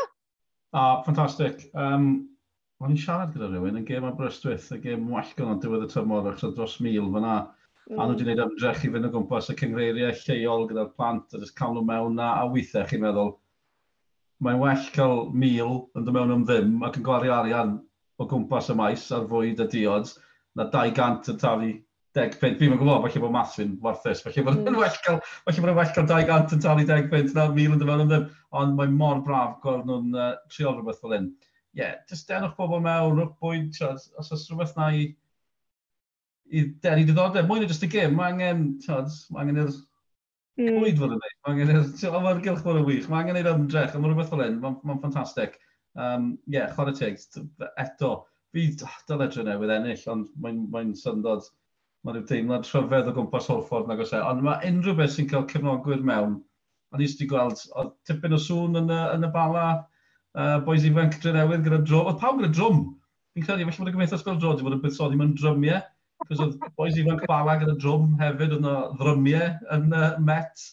Ah, 0.73 1.01
ffantastig. 1.05 1.67
Um, 1.73 2.13
O'n 2.83 2.91
i'n 2.91 2.99
siarad 2.99 3.31
gyda 3.31 3.47
rhywun 3.47 3.77
yn 3.79 3.85
gêm 3.87 4.03
Aberystwyth, 4.03 4.65
y 4.75 4.79
gêm 4.83 5.05
wallgon 5.07 5.53
o 5.53 5.59
diwedd 5.61 5.85
y 5.85 5.91
tymor, 5.91 6.25
achos 6.33 6.55
dros 6.57 6.73
mil 6.83 7.05
fyna. 7.13 7.35
Mm. 7.87 7.93
A 7.93 8.01
nhw 8.01 8.03
mm. 8.03 8.15
wedi 8.15 8.25
gwneud 8.25 8.41
ymdrech 8.43 8.81
i 8.83 8.89
fynd 8.91 9.07
o 9.07 9.11
gwmpas 9.13 9.47
y 9.53 9.55
cyngreiriau 9.61 10.17
lleol 10.17 10.67
gyda'r 10.67 10.89
plant, 10.97 11.29
a 11.31 11.39
jyst 11.39 11.55
cael 11.59 11.77
nhw 11.77 11.85
mewn 11.87 12.17
na, 12.19 12.33
a 12.41 12.49
weithiau 12.51 12.89
chi'n 12.89 13.03
meddwl, 13.05 13.31
mae'n 14.43 14.59
well 14.59 14.85
cael 14.97 15.23
mil 15.45 15.73
yn 15.95 16.03
dod 16.03 16.17
mewn 16.17 16.35
am 16.35 16.45
ddim 16.47 16.83
ac 16.83 16.99
yn 16.99 17.05
gwario 17.07 17.33
arian 17.37 17.77
o 18.19 18.27
gwmpas 18.27 18.69
y 18.73 18.75
maes 18.79 19.05
ar 19.15 19.27
fwyd 19.29 19.63
y 19.63 19.67
diods 19.71 20.17
na 20.59 20.67
200 20.73 21.31
yn 21.33 21.39
talu 21.39 21.69
deg 22.17 22.35
pint. 22.41 22.59
Fi'n 22.59 22.75
gwybod, 22.75 23.01
falle 23.05 23.21
bod 23.23 23.33
Mathin 23.33 23.71
mm. 23.73 23.79
warthus. 23.83 24.21
Falle 24.25 24.45
bod 24.45 24.59
yn 24.61 24.77
well 24.79 24.99
cael, 25.05 25.19
falle 25.45 25.63
bod 25.63 25.71
yn 25.71 25.79
well 25.79 25.93
cael 25.95 26.07
200 26.11 26.55
yn 26.57 26.63
talu 26.65 26.85
deg 26.89 27.09
pint 27.11 27.33
na 27.37 27.47
mil 27.55 27.75
yn 27.75 27.81
dyfod 27.81 28.05
yn 28.05 28.27
Ond 28.53 28.77
mae 28.77 28.91
mor 28.93 29.23
braf 29.25 29.57
gweld 29.63 29.87
nhw'n 29.89 30.13
uh, 30.13 30.29
trio 30.53 30.75
rhywbeth 30.75 31.01
fel 31.01 31.15
hyn. 31.15 31.31
Ie, 31.73 31.79
yeah, 31.81 31.95
jyst 32.09 32.29
denwch 32.29 32.53
bobl 32.59 32.83
mewn, 32.85 33.17
rwch 33.17 33.33
bwyd, 33.41 33.79
os 33.89 34.29
oes 34.29 34.45
rhywbeth 34.51 34.75
na 34.77 34.91
i, 34.93 35.07
i 36.53 36.67
denu 36.85 37.07
diddordeb. 37.07 37.49
Mwy 37.49 37.63
na 37.63 37.71
jyst 37.71 37.87
y 37.87 37.89
gym, 37.95 38.13
mae 38.19 38.35
angen, 38.35 38.67
tiod, 38.83 39.09
mae 39.33 39.47
angen 39.47 39.63
i'r 39.63 39.71
mm. 39.73 40.77
bwyd 40.77 41.01
fod 41.01 41.17
yn 41.17 41.25
ei. 41.25 41.35
Mae 41.41 41.55
angen 41.55 41.73
i'r, 41.73 41.89
tiod, 41.97 42.19
mae'r 42.21 42.45
gylch 42.45 42.61
fod 42.67 42.83
yn 42.83 42.87
wych, 42.91 43.09
mae 43.09 43.23
angen 43.23 43.41
i'r 43.41 43.51
ymdrech, 43.55 43.97
a 43.97 44.03
mae 44.03 44.13
rhywbeth 44.13 44.29
fel 44.35 44.45
hyn, 44.45 44.61
mae'n 44.61 44.77
ma 44.85 44.99
ffantastig. 45.01 45.57
Ie, 45.57 45.69
Um, 45.93 46.31
ie, 46.47 46.55
yeah, 46.55 46.71
chwarae 46.73 46.95
teg, 46.97 47.19
eto, 47.77 48.13
fi 48.53 48.63
dylai 49.09 49.27
drwy 49.29 49.43
newydd 49.45 49.73
ennill, 49.75 50.05
ond 50.09 50.31
mae'n 50.41 50.63
mae 50.73 50.87
syndod 50.97 51.45
Mae 52.03 52.17
rhyw 52.17 52.25
deimlad 52.27 52.65
rhyfedd 52.67 53.05
o 53.07 53.11
gwmpas 53.15 53.45
Holford 53.47 53.87
nag 53.87 54.01
oes 54.03 54.09
e. 54.11 54.19
Ond 54.19 54.43
mae 54.43 54.67
unrhyw 54.67 54.95
beth 54.97 55.13
sy'n 55.13 55.27
cael 55.31 55.45
cefnogwyr 55.47 56.01
mewn. 56.09 56.33
A 56.91 56.99
ni 56.99 57.05
wedi 57.07 57.27
gweld, 57.31 57.61
oedd 57.79 57.93
tipyn 58.09 58.35
o 58.35 58.39
sŵn 58.43 58.75
yn 58.81 58.89
y, 58.91 58.97
yn 59.15 59.23
y 59.23 59.29
bala, 59.31 59.67
uh, 60.35 60.57
boes 60.65 60.83
ifanc 60.89 61.15
drenewydd 61.23 61.63
gyda 61.63 61.79
drwm. 61.85 62.09
Oedd 62.11 62.17
pawb 62.19 62.41
gyda 62.41 62.49
drwm. 62.57 62.81
Fi'n 63.33 63.45
credu, 63.47 63.67
felly 63.69 63.79
bod 63.79 63.91
y 63.91 63.93
gymaint 63.95 64.15
o 64.17 64.19
sgol 64.19 64.35
drwm 64.41 64.51
wedi 64.57 64.67
bod 64.67 64.75
yn 64.75 64.81
buddsoddi 64.83 65.19
mewn 65.21 65.31
drymiau. 65.39 65.79
Cos 66.27 66.41
oedd 66.43 66.65
boes 66.81 66.99
ifanc 66.99 67.23
bala 67.31 67.55
gyda 67.61 67.75
drwm 67.79 68.09
hefyd, 68.19 68.43
oedd 68.49 68.57
yna 68.59 68.73
ddrymiau 68.99 69.47
yn 69.77 69.95
uh, 69.95 70.09
Met 70.27 70.65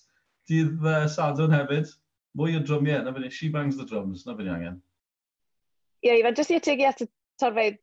dydd 0.50 0.82
uh, 0.82 1.04
Sadwn 1.14 1.54
hefyd. 1.54 1.92
Mwy 2.40 2.58
o 2.58 2.64
drymiau, 2.66 3.04
na 3.06 3.14
fyny, 3.14 3.30
she 3.30 3.52
bangs 3.54 3.78
the 3.78 3.86
drums, 3.86 4.26
na 4.26 4.34
fyny 4.34 4.50
angen. 4.50 4.82
Ie, 6.02 6.10
yeah, 6.10 6.18
Ifan, 6.24 6.34
jyst 6.34 6.50
i 6.50 6.58
ategu 6.58 6.90
at 6.90 7.06
y 7.06 7.08
torfeidd 7.38 7.78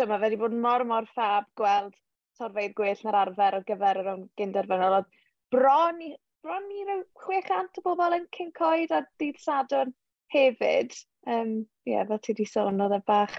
tyma, 0.00 0.16
fe 0.16 0.30
wedi 0.30 0.40
bod 0.40 0.56
mor, 0.64 0.88
mor 0.88 1.12
ffab 1.12 1.52
gweld 1.60 1.92
torfeidd 2.38 2.76
gwell 2.78 3.02
na'r 3.06 3.20
arfer 3.22 3.58
ar 3.60 3.66
gyfer 3.70 4.02
yr 4.02 4.12
gynderfynol, 4.40 5.00
oedd 5.00 5.18
bron 5.54 6.00
i, 6.04 6.12
bron 6.44 6.70
i 6.70 6.86
ryw 6.90 7.02
600 7.26 7.82
o 7.82 7.88
bobl 7.88 8.18
yn 8.20 8.30
cyn 8.36 8.54
coed 8.56 8.94
a 8.94 9.04
dydd 9.22 9.42
sadwrn 9.42 9.94
hefyd. 10.34 10.94
Ie, 10.94 11.02
Um, 11.26 11.66
yeah, 11.86 12.04
fel 12.06 12.18
ti 12.20 12.32
wedi 12.34 12.44
sôn, 12.48 12.80
oedd 12.84 12.98
e 12.98 13.00
bach, 13.08 13.36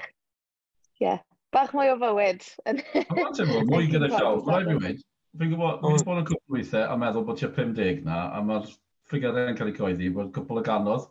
yeah, 1.01 1.19
bach 1.53 1.73
mwy 1.77 1.91
o 1.93 1.97
fywyd. 2.01 2.45
Mae'n 2.65 3.35
teimlo, 3.37 3.59
mwy 3.69 3.89
gyda 3.91 4.09
llaw, 4.09 4.39
mae'n 4.39 4.47
rhaid 4.47 4.71
i 4.71 4.77
wneud. 4.79 5.03
Fi'n 5.35 5.51
gwybod, 5.51 5.83
mae'n 5.83 6.05
bod 6.07 6.21
yn 6.21 6.27
cwpl 6.29 6.55
weithiau 6.55 6.87
a 6.89 6.95
meddwl 6.97 7.27
bod 7.27 7.37
ti'n 7.41 7.53
50 7.53 8.01
na, 8.07 8.21
a 8.33 8.41
mae'r 8.45 8.71
ffigurau 9.05 9.51
yn 9.51 9.59
cael 9.59 9.69
ei 9.69 9.77
coeddi, 9.77 10.09
bod 10.15 10.31
cwpl 10.33 10.61
y 10.61 10.65
ganodd. 10.65 11.05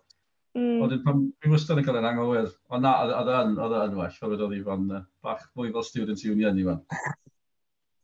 Mm. 0.58 0.82
Ond 0.82 0.96
pan 1.06 1.22
fi 1.42 1.52
wastad 1.52 1.78
yn 1.78 1.86
cael 1.86 2.00
ei 2.00 2.08
anghywir, 2.10 2.50
ond 2.74 2.86
na, 2.86 2.94
oedd 3.20 3.30
yn, 3.36 3.54
oedd 3.62 3.76
yn 3.78 3.98
well, 4.00 4.18
fel 4.18 4.34
oedd 4.34 4.44
oedd 4.48 4.58
i 4.58 4.62
fan, 4.66 4.88
bach 5.22 5.46
mwy 5.54 5.70
fel 5.76 5.86
student 5.86 6.26
union 6.26 6.58
i 6.58 6.66
fan. 6.70 6.82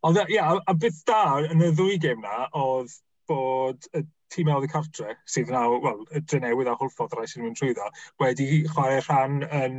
Ond 0.07 0.17
ie, 0.17 0.25
yeah, 0.37 0.57
a 0.67 0.75
beth 0.75 1.03
da 1.09 1.23
yn 1.45 1.65
y 1.67 1.71
ddwy 1.77 1.99
gêm 2.01 2.23
na 2.25 2.47
oedd 2.57 2.95
bod 3.29 3.89
y 3.97 4.05
tîm 4.33 4.49
oedd 4.55 4.65
y 4.65 4.71
cartre, 4.71 5.17
sydd 5.29 5.51
yna, 5.51 5.67
wel, 5.85 6.01
y 6.15 6.23
Drenewydd 6.31 6.71
a 6.71 6.77
hwlffodd 6.79 7.17
rai 7.19 7.27
sy'n 7.29 7.45
mynd 7.45 7.59
trwy 7.59 7.75
dda, 7.75 7.91
wedi 8.23 8.49
chwarae 8.71 9.03
rhan 9.03 9.43
yn, 9.45 9.77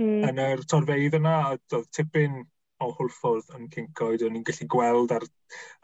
mm. 0.00 0.24
yn 0.30 0.40
yr 0.46 0.64
torfeidd 0.70 1.18
yna, 1.18 1.34
a 1.50 1.54
oedd 1.58 1.88
tipyn 1.98 2.40
o 2.82 2.90
hwlffodd 2.96 3.52
yn 3.58 3.68
cyncoed, 3.74 4.24
o'n 4.26 4.38
i'n 4.38 4.46
gallu 4.46 4.68
gweld 4.74 5.14
ar, 5.18 5.26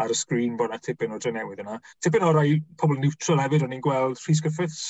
ar 0.02 0.14
y 0.14 0.18
sgrin 0.18 0.56
bod 0.58 0.72
yna 0.72 0.80
tipyn 0.82 1.14
o 1.14 1.20
Drenewydd 1.22 1.62
yna. 1.62 1.78
Tipyn 2.02 2.26
o 2.26 2.32
rai 2.34 2.58
pobl 2.80 2.98
neutral 3.02 3.42
hefyd, 3.44 3.66
o'n 3.66 3.76
i'n 3.76 3.84
gweld 3.84 4.22
Rhys 4.25 4.42
Griffiths, 4.46 4.84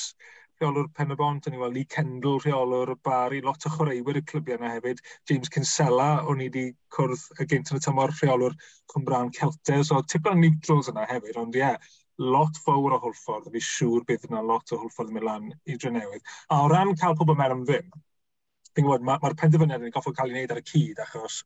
rheolwr 0.59 0.89
Pen 0.91 1.13
y 1.13 1.15
Bont, 1.15 1.45
o'n 1.47 1.55
i 1.55 1.59
weld 1.59 1.75
Lee 1.77 1.87
Kendall, 1.87 2.39
rheolwr 2.43 2.91
Bari, 3.05 3.39
lot 3.45 3.63
o 3.63 3.71
chwaraewyr 3.71 4.19
y 4.19 4.23
clybiau 4.27 4.59
yna 4.59 4.73
hefyd. 4.73 4.99
James 5.29 5.51
Kinsella, 5.53 6.07
o'n 6.27 6.41
i 6.43 6.49
wedi 6.49 6.65
cwrdd 6.95 7.23
y 7.39 7.47
gynt 7.53 7.71
yn 7.71 7.79
y 7.79 7.83
tymor 7.85 8.11
rheolwr 8.17 8.57
Cwmbran 8.91 9.31
Celtes, 9.37 9.87
So, 9.87 10.01
tipyn 10.03 10.35
o 10.35 10.41
neutrals 10.41 10.91
yna 10.91 11.05
hefyd, 11.07 11.39
ond 11.39 11.55
ie, 11.55 11.63
yeah, 11.63 11.95
lot 12.19 12.59
fawr 12.65 12.97
o 12.97 12.99
hwlffordd, 13.05 13.47
a 13.47 13.55
fi 13.55 13.63
siŵr 13.63 14.03
bydd 14.09 14.27
yna 14.27 14.43
lot 14.43 14.75
o 14.75 14.81
hwlffordd 14.81 15.13
yn 15.13 15.17
mynd 15.17 15.29
lan 15.29 15.47
i 15.63 15.79
Drenewydd. 15.79 16.35
A 16.51 16.59
o 16.65 16.67
ran 16.73 16.91
cael 16.99 17.15
pobl 17.15 17.39
mewn 17.39 17.55
am 17.55 17.63
ddim, 17.63 17.87
fi'n 18.75 18.83
gwybod, 18.83 19.07
mae'r 19.07 19.23
ma, 19.23 19.35
penderfyniad 19.39 19.87
yn 19.87 19.95
goffo 19.95 20.11
cael 20.17 20.33
ei 20.33 20.41
wneud 20.41 20.55
ar 20.57 20.59
y 20.59 20.67
cyd, 20.73 20.99
achos 21.05 21.41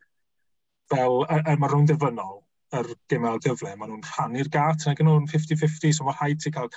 fel 0.90 1.22
y, 1.28 1.38
y, 1.38 1.56
mae'r 1.62 1.76
rhwng 1.76 1.90
dyfynol, 1.94 2.40
yr 2.80 2.96
gymau 3.14 3.38
gyfle, 3.46 3.76
maen 3.78 3.94
nhw'n 3.94 4.08
rhannu'r 4.10 4.50
gat 4.58 4.88
yna 4.88 4.98
gynnu 4.98 5.20
nhw'n 5.20 5.30
50-50, 5.30 5.94
so 5.94 6.08
mae 6.08 6.18
rhaid 6.18 6.42
ti 6.42 6.52
cael 6.56 6.74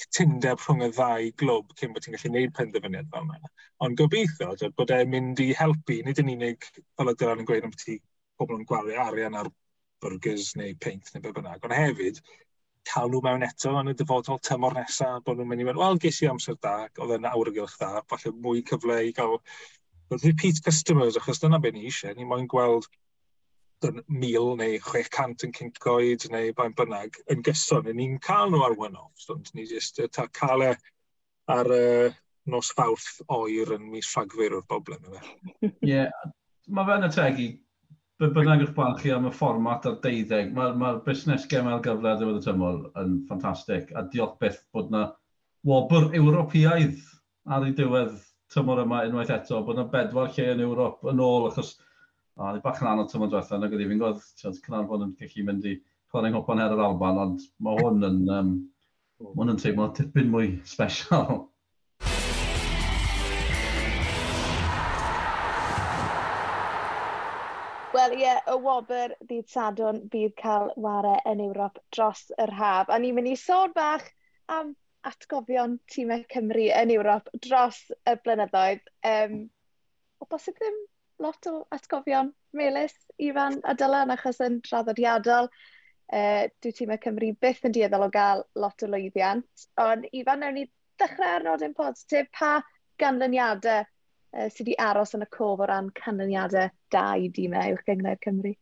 cytundeb 0.00 0.60
rhwng 0.62 0.84
y 0.86 0.90
ddau 0.96 1.30
glwb 1.42 1.72
cyn 1.78 1.94
bod 1.94 2.04
ti'n 2.04 2.16
gallu 2.16 2.30
gwneud 2.32 2.54
penderfyniad 2.58 3.08
fel 3.14 3.26
yna. 3.26 3.50
Ond 3.86 3.98
gobeithio 4.00 4.54
dod 4.60 4.76
bod 4.78 4.92
e'n 4.96 5.10
mynd 5.12 5.42
i 5.44 5.50
helpu, 5.58 5.98
nid 6.06 6.20
yn 6.22 6.32
unig 6.34 6.68
fel 6.74 7.12
y 7.12 7.16
dylan 7.20 7.42
yn 7.42 7.48
gweud 7.48 7.66
am 7.68 7.74
ti 7.82 7.98
pobl 8.40 8.56
yn 8.56 8.68
gwario 8.68 9.00
arian 9.04 9.36
ar 9.40 9.50
burgers 10.00 10.54
neu 10.56 10.76
paint 10.84 11.10
neu 11.14 11.24
be 11.24 11.34
bynnag, 11.36 11.66
ond 11.66 11.76
hefyd 11.76 12.22
cael 12.90 13.10
nhw 13.12 13.20
mewn 13.26 13.44
eto 13.44 13.74
yn 13.80 13.92
y 13.92 13.96
dyfodol 13.96 14.40
tymor 14.46 14.76
nesaf, 14.78 15.20
bod 15.26 15.36
nhw'n 15.38 15.50
mynd 15.50 15.64
i 15.64 15.68
mewn, 15.68 15.80
wel, 15.82 16.00
ges 16.00 16.22
i 16.24 16.30
amser 16.30 16.56
da, 16.64 16.76
oedd 17.02 17.18
yn 17.18 17.28
awrgylch 17.28 17.76
da, 17.82 17.90
falle 18.08 18.32
mwy 18.46 18.64
cyfle 18.70 18.96
i 19.04 19.12
gael 19.16 19.36
repeat 20.16 20.62
customers, 20.64 21.18
achos 21.20 21.42
dyna 21.42 21.60
beth 21.62 21.76
ni 21.76 21.84
eisiau, 21.90 22.16
ni 22.16 22.26
moyn 22.26 22.48
gweld 22.50 22.88
mil 24.08 24.54
neu 24.60 24.78
600 24.84 25.46
yn 25.46 25.54
cyncoed 25.56 26.26
neu 26.32 26.52
bain 26.56 26.74
bynnag 26.76 27.16
yn 27.32 27.44
gyson. 27.46 27.88
Yn 27.90 28.00
ni'n 28.00 28.18
cael 28.24 28.52
nhw 28.52 28.64
ar 28.66 28.76
one-offs, 28.78 29.28
ond 29.32 29.50
ni 29.54 29.66
jyst 29.68 30.00
ta 30.16 30.26
cael 30.40 30.66
e 30.68 30.74
ar 31.50 31.72
uh, 31.74 32.12
nos 32.50 32.70
fawrth 32.76 33.22
oer 33.32 33.74
yn 33.76 33.88
mis 33.92 34.10
Rhagfyr 34.14 34.58
o'r 34.58 34.66
broblem 34.68 35.08
yma. 35.08 35.22
Ie, 35.62 35.70
yeah, 35.88 36.30
mae 36.68 36.88
fe'n 36.88 37.10
tegu, 37.14 37.48
be 38.20 38.30
bynnag 38.36 38.64
eich 38.66 38.74
barn 38.76 38.96
chi 39.00 39.12
am 39.14 39.28
y 39.30 39.34
fformat 39.34 39.88
ar 39.88 39.98
deuddeg, 40.04 40.52
mae'r 40.56 40.74
ma, 40.76 40.94
ma 40.94 41.04
busnes 41.04 41.46
gemel 41.50 41.82
gyfle 41.84 42.16
ddiwedd 42.18 42.40
y 42.40 42.44
tymor 42.46 42.80
yn 43.00 43.20
ffantastig, 43.28 43.92
a 43.96 44.04
diolch 44.12 44.36
beth 44.42 44.60
bod 44.74 44.90
yna 44.92 45.06
wobr 45.66 46.10
Ewropeaidd 46.16 47.00
ar 47.50 47.66
ei 47.66 47.76
diwedd 47.76 48.18
tymor 48.52 48.82
yma 48.84 49.04
unwaith 49.08 49.32
eto, 49.34 49.62
bod 49.64 49.78
yna 49.78 49.88
bedwar 49.92 50.32
lle 50.34 50.50
yn 50.54 50.64
Ewrop 50.66 51.06
yn 51.10 51.22
ôl, 51.24 51.48
achos 51.48 51.76
A 52.40 52.54
ni 52.56 52.60
bach 52.64 52.78
yn 52.80 52.88
anodd 52.88 53.10
tymor 53.12 53.28
diwetha, 53.28 53.58
nag 53.60 53.74
oedd 53.76 53.82
i 53.84 53.86
fi'n 53.88 53.98
gwybod, 54.00 54.20
Cynarfon 54.40 55.02
yn 55.04 55.10
gallu 55.18 55.42
mynd 55.44 55.66
i 55.68 55.74
chwarae'n 56.08 56.32
hopan 56.32 56.62
er 56.64 56.72
yr 56.72 56.78
Alban, 56.86 57.18
ond 57.20 57.42
mae 57.66 57.76
hwn 57.82 58.06
yn, 58.06 58.20
um, 58.32 58.52
hwn 59.34 59.52
yn 59.52 59.58
teimlo 59.60 59.88
tipyn 59.98 60.30
mwy 60.32 60.46
special. 60.70 61.42
Wel 67.92 68.14
ie, 68.16 68.22
yeah, 68.22 68.40
y 68.48 68.56
wobr 68.64 69.12
dydd 69.28 69.52
Sadwn 69.52 69.98
bydd 70.14 70.32
cael 70.40 70.72
ware 70.80 71.18
yn 71.28 71.42
Ewrop 71.44 71.76
dros 71.92 72.22
yr 72.40 72.54
haf. 72.56 72.88
A 72.88 72.96
ni'n 73.02 73.18
mynd 73.18 73.34
i 73.34 73.36
sôn 73.42 73.74
bach 73.76 74.06
am 74.56 74.72
atgofion 75.10 75.76
tîmau 75.92 76.24
Cymru 76.32 76.70
yn 76.80 76.94
Ewrop 76.96 77.28
dros 77.36 77.82
y 78.08 78.16
blynyddoedd. 78.24 78.88
Um, 79.12 79.36
o 80.24 80.30
bosib 80.32 80.56
ddim 80.56 80.80
lot 81.20 81.46
o 81.50 81.54
atgofion 81.74 82.32
melus 82.56 82.96
ifan 83.20 83.60
a 83.64 83.74
Dylan 83.78 84.12
achos 84.14 84.40
yn 84.44 84.60
traddodiadol. 84.66 85.50
Uh, 86.10 86.48
dwi 86.58 86.72
tîm 86.74 86.90
y 86.90 86.98
Cymru 86.98 87.30
byth 87.38 87.62
yn 87.68 87.74
dieddol 87.76 88.08
o 88.08 88.10
gael 88.10 88.40
lot 88.58 88.82
o 88.82 88.88
lwyddiant, 88.90 89.66
ond 89.78 90.08
Ifan, 90.10 90.40
newn 90.42 90.56
ni 90.58 90.64
ddechrau 90.98 91.36
ar 91.36 91.44
nodyn 91.46 91.76
positif 91.76 92.26
pa 92.34 92.56
ganlyniadau 92.98 93.84
uh, 93.84 94.48
sydd 94.50 94.64
wedi 94.64 94.74
aros 94.82 95.14
yn 95.14 95.22
y 95.22 95.28
cof 95.30 95.62
o 95.62 95.68
ran 95.70 95.92
canlyniadau 96.00 96.72
da 96.90 97.04
i 97.14 97.30
dîmau 97.36 97.70
i'w 97.70 97.78
gyngor 97.86 98.18
Cymru? 98.26 98.56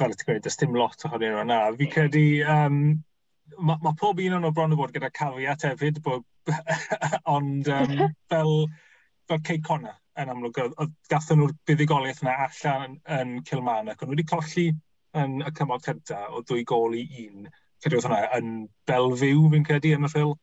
Fel 0.00 0.16
ti'n 0.16 0.28
gweud, 0.28 0.42
does 0.46 0.56
dim 0.60 0.76
lot 0.78 1.04
ohonyn 1.08 1.34
nhw 1.34 1.44
yna. 1.44 1.60
Fi 1.76 1.90
credu, 1.92 2.24
um, 2.48 2.80
mae 3.58 3.84
ma 3.84 3.92
pob 4.00 4.20
un 4.24 4.38
o'n 4.38 4.48
o 4.48 4.52
bron 4.56 4.72
o 4.72 4.80
fod 4.80 4.96
gyda 4.96 5.12
cafiat 5.12 5.68
hefyd, 5.68 6.00
bod, 6.06 6.24
ond 7.36 7.68
um, 7.76 7.96
fel, 8.32 8.54
fel 9.28 9.44
Cey 9.48 9.60
Connor, 9.68 9.98
yn 10.20 10.32
amlwg, 10.32 10.62
oedd 10.68 10.94
gathen 11.12 11.40
nhw'r 11.40 11.54
buddigoliaeth 11.68 12.22
yna 12.24 12.36
allan 12.46 12.86
yn, 12.88 12.96
yn 13.18 13.34
Cilmanac, 13.48 14.02
ond 14.02 14.12
wedi 14.12 14.28
colli 14.28 14.68
yn 15.22 15.40
y 15.44 15.52
cymod 15.56 15.84
cynta 15.86 16.24
o 16.32 16.42
dwy 16.48 16.64
gol 16.68 16.96
i 16.98 17.04
un, 17.26 17.50
credu 17.82 17.98
oedd 17.98 18.08
hwnna 18.08 18.22
yn 18.38 18.56
Belfiw 18.88 19.46
fi'n 19.52 19.68
credu 19.68 19.94
yn 19.96 20.08
y 20.08 20.12
ffil. 20.12 20.36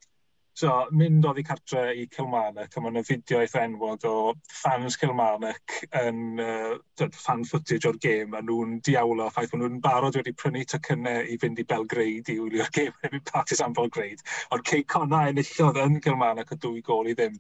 So, 0.60 0.72
mynd 0.92 1.24
oedd 1.24 1.38
i 1.40 1.44
cartre 1.48 1.82
i 1.96 2.02
Kilmarnock, 2.12 2.74
a 2.76 2.82
mae'n 2.84 3.00
y 3.00 3.04
fideo 3.08 3.40
eith 3.40 3.54
enwog 3.56 4.04
o 4.10 4.16
fans 4.52 4.98
Kilmarnock 5.00 5.76
yn 5.96 6.42
uh, 6.44 7.06
fan 7.16 7.46
footage 7.48 7.88
o'r 7.88 8.00
gêm, 8.04 8.36
a 8.36 8.42
nhw'n 8.44 8.82
diawlo, 8.84 9.30
ffaith 9.32 9.54
bod 9.54 9.64
nhw'n 9.64 9.80
barod 9.86 10.18
wedi 10.20 10.34
prynu 10.36 10.66
tocynnau 10.68 11.22
i 11.32 11.38
fynd 11.40 11.62
i 11.64 11.68
Belgrade 11.70 12.34
i 12.34 12.40
wylio'r 12.42 12.74
gêm, 12.76 12.92
efo'n 13.08 13.24
partis 13.32 13.64
am 13.64 13.78
Belgrade, 13.78 14.26
ond 14.52 14.68
Ceiconau 14.68 15.32
enillodd 15.32 15.80
yn 15.86 16.00
Kilmarnock 16.04 16.52
o 16.58 16.60
dwy 16.66 16.84
gol 16.90 17.08
i 17.08 17.16
ddim 17.16 17.40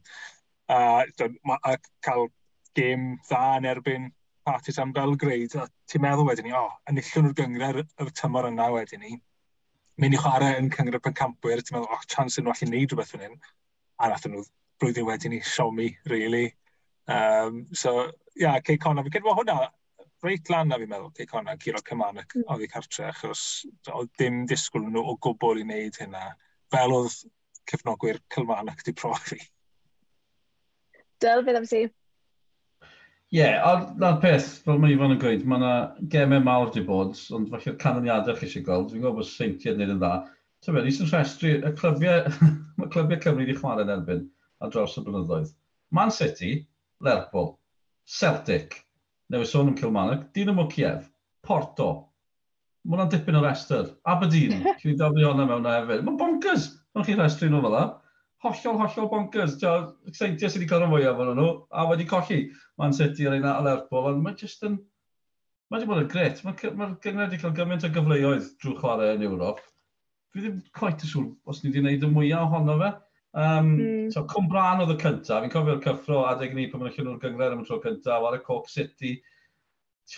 a, 0.70 1.04
a 1.72 1.76
cael 2.06 2.30
gêm 2.78 3.12
dda 3.28 3.44
yn 3.60 3.68
erbyn 3.70 4.10
Partisan 4.50 4.94
Belgrade, 4.96 5.62
a 5.62 5.68
ti'n 5.90 6.04
meddwl 6.04 6.28
wedyn 6.30 6.48
ni, 6.48 6.54
o, 6.58 6.68
oh, 6.68 6.78
enillwn 6.90 7.28
nhw'r 7.28 7.36
gyngor 7.38 7.82
yr 7.84 8.14
tymor 8.18 8.48
yna 8.50 8.70
wedyn 8.74 9.04
ni, 9.04 9.18
mynd 10.00 10.16
i 10.16 10.22
chwarae 10.22 10.60
yn 10.62 10.70
cyngor 10.74 10.98
y 10.98 11.02
pencampwyr, 11.06 11.64
ti'n 11.66 11.78
meddwl, 11.78 11.90
o, 11.92 11.98
oh, 11.98 12.08
chans 12.14 12.40
yn 12.40 12.48
nhw 12.48 12.56
allu 12.56 12.70
neud 12.70 12.94
rhywbeth 12.94 13.14
fan 13.14 13.26
hyn, 13.28 13.36
a 14.00 14.10
nath 14.10 14.30
nhw 14.30 14.46
blwyddyn 14.82 15.10
wedyn 15.10 15.36
ni, 15.36 15.42
siomi, 15.46 15.90
really. 16.10 16.48
Um, 17.10 17.66
so, 17.74 17.96
ia, 18.38 18.46
yeah, 18.46 18.60
Cey 18.66 18.80
Connor, 18.82 19.06
fi 19.06 19.18
gydwa 19.18 19.36
hwnna, 19.38 19.58
reit 20.24 20.50
lan 20.54 20.72
na 20.72 20.80
fi'n 20.80 20.92
meddwl, 20.94 21.12
Cey 21.18 21.30
Connor, 21.30 21.60
Ciro 21.62 21.84
Cymanec, 21.86 22.34
mm. 22.38 22.48
oedd 22.54 22.66
i 22.66 22.72
cartre, 22.72 23.10
achos 23.12 23.46
oedd 23.92 24.12
dim 24.22 24.46
disgwyl 24.50 24.88
nhw 24.88 25.04
o 25.14 25.18
gwbl 25.28 25.62
i 25.62 25.68
wneud 25.68 26.00
hynna, 26.02 26.26
fel 26.74 26.96
oedd 26.96 27.22
cefnogwyr 27.70 28.22
Cymanec 28.34 28.86
di 28.88 28.96
profi. 28.98 29.40
Dyl, 31.24 31.44
beth 31.44 31.60
am 31.60 31.66
si? 31.68 31.82
Ie, 33.30 33.38
yeah, 33.38 33.60
a'r 33.68 34.18
peth, 34.24 34.48
fel 34.66 34.80
mae 34.82 34.96
Ifan 34.96 35.14
yn 35.14 35.20
gweud, 35.22 35.44
mae 35.46 35.60
yna 35.60 35.74
gemau 36.14 36.42
mawr 36.46 36.72
di 36.74 36.82
bod, 36.86 37.20
ond 37.36 37.52
falle'r 37.52 37.76
canlyniadau 37.82 38.38
chi 38.40 38.48
eisiau 38.48 38.66
gweld, 38.66 38.88
dwi'n 38.90 39.04
gwybod 39.04 39.20
bod 39.20 39.30
seintiau 39.30 39.76
yn 39.76 39.84
neud 39.84 39.94
yn 39.94 40.00
dda. 40.02 40.14
Ta 40.66 40.74
fe, 40.74 40.84
ni'n 40.86 41.12
rhestru, 41.12 41.52
y 41.60 41.74
clybiau, 41.78 42.32
mae 42.80 42.92
clybiau 42.96 43.22
Cymru 43.26 43.44
wedi 43.44 43.58
chwarae 43.60 43.86
yn 43.86 43.94
erbyn 43.98 44.26
a 44.64 44.72
dros 44.74 44.98
y 44.98 45.04
blynyddoedd. 45.06 45.54
Man 45.94 46.16
City, 46.16 46.54
Lerpwl, 47.06 47.54
Celtic, 48.10 48.80
newid 49.30 49.52
sôn 49.52 49.70
am 49.74 49.78
Kilmarnock, 49.78 50.26
Dinamo 50.34 50.66
Kiev, 50.72 51.06
Porto, 51.46 51.92
mae 52.84 52.96
hwnna'n 52.96 53.14
dipyn 53.14 53.38
o 53.38 53.44
restr, 53.46 53.94
Aberdeen, 54.10 54.64
chi'n 54.82 54.98
daflu 55.00 55.28
hwnna 55.28 55.46
mewn 55.52 55.68
na 55.68 55.82
hefyd. 55.82 56.02
Mae'n 56.08 56.18
bonkers, 56.20 56.72
mae'n 56.96 57.06
chi'n 57.06 57.22
restru 57.22 57.52
nhw 57.52 57.62
fel 57.68 57.76
yna 57.76 57.88
hollol, 58.44 58.78
hollol 58.80 59.10
bonkers. 59.12 59.58
Excited 60.10 60.40
sydd 60.44 60.62
wedi 60.62 60.70
cael 60.70 60.84
rhan 60.84 60.94
fwyaf 60.94 61.20
o'n 61.24 61.34
nhw, 61.38 61.50
a 61.72 61.86
wedi 61.90 62.08
colli 62.10 62.40
Man 62.80 62.96
City 62.96 63.28
ar 63.28 63.36
un 63.38 63.50
a 63.50 63.58
Lerpol, 63.66 64.14
ond 64.14 64.24
mae 64.24 64.38
jyst 64.40 64.64
yn... 64.68 64.80
Mae 65.70 65.82
wedi 65.82 65.90
bod 65.92 66.04
yn 66.04 66.10
gret. 66.12 66.40
Mae'r 66.46 66.78
ma 66.78 66.90
gyngred 67.04 67.28
wedi 67.28 67.42
cael 67.42 67.58
gymaint 67.58 67.86
o 67.86 67.92
gyfleoedd 67.94 68.54
drwy 68.62 68.78
chwarae 68.80 69.18
yn 69.18 69.26
Ewrop. 69.28 69.62
Fi 70.34 70.44
ddim 70.44 70.62
quite 70.78 71.06
y 71.06 71.10
siŵr 71.12 71.28
os 71.50 71.62
ni 71.62 71.70
wedi 71.70 71.84
gwneud 71.84 72.06
y 72.08 72.12
mwyaf 72.14 72.48
ohono 72.48 72.78
fe. 72.80 72.94
Um, 73.40 73.68
mm. 73.78 74.08
So, 74.14 74.24
Cwmbran 74.30 74.82
oedd 74.82 74.96
y 74.96 75.00
cyntaf. 75.04 75.44
Fi'n 75.44 75.54
cofio'r 75.54 75.84
cyffro 75.84 76.24
adeg 76.30 76.56
ni 76.58 76.70
pan 76.72 76.82
mae'n 76.82 76.96
allan 76.96 77.12
o'r 77.14 77.20
gyngred 77.22 77.54
am 77.54 77.62
y 77.62 77.68
tro 77.68 77.78
cyntaf, 77.84 78.26
ar 78.26 78.40
y 78.40 78.42
Cork 78.46 78.72
City. 78.72 79.20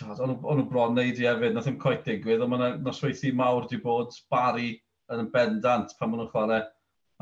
O'n 0.08 0.32
nhw 0.32 0.68
bron 0.70 0.94
neud 0.96 1.18
i 1.20 1.26
hefyd, 1.28 1.52
nath 1.52 1.66
ddim 1.68 1.76
coet 1.82 2.06
digwydd, 2.06 2.40
ond 2.40 2.54
mae'n 2.54 2.78
nosweithi 2.86 3.34
mawr 3.36 3.66
wedi 3.66 3.82
bod 3.82 4.16
Barry 4.32 4.70
yn 5.12 5.28
bendant 5.34 5.92
pan 5.98 6.08
maen 6.08 6.22
nhw'n 6.22 6.30
chwarae 6.32 6.62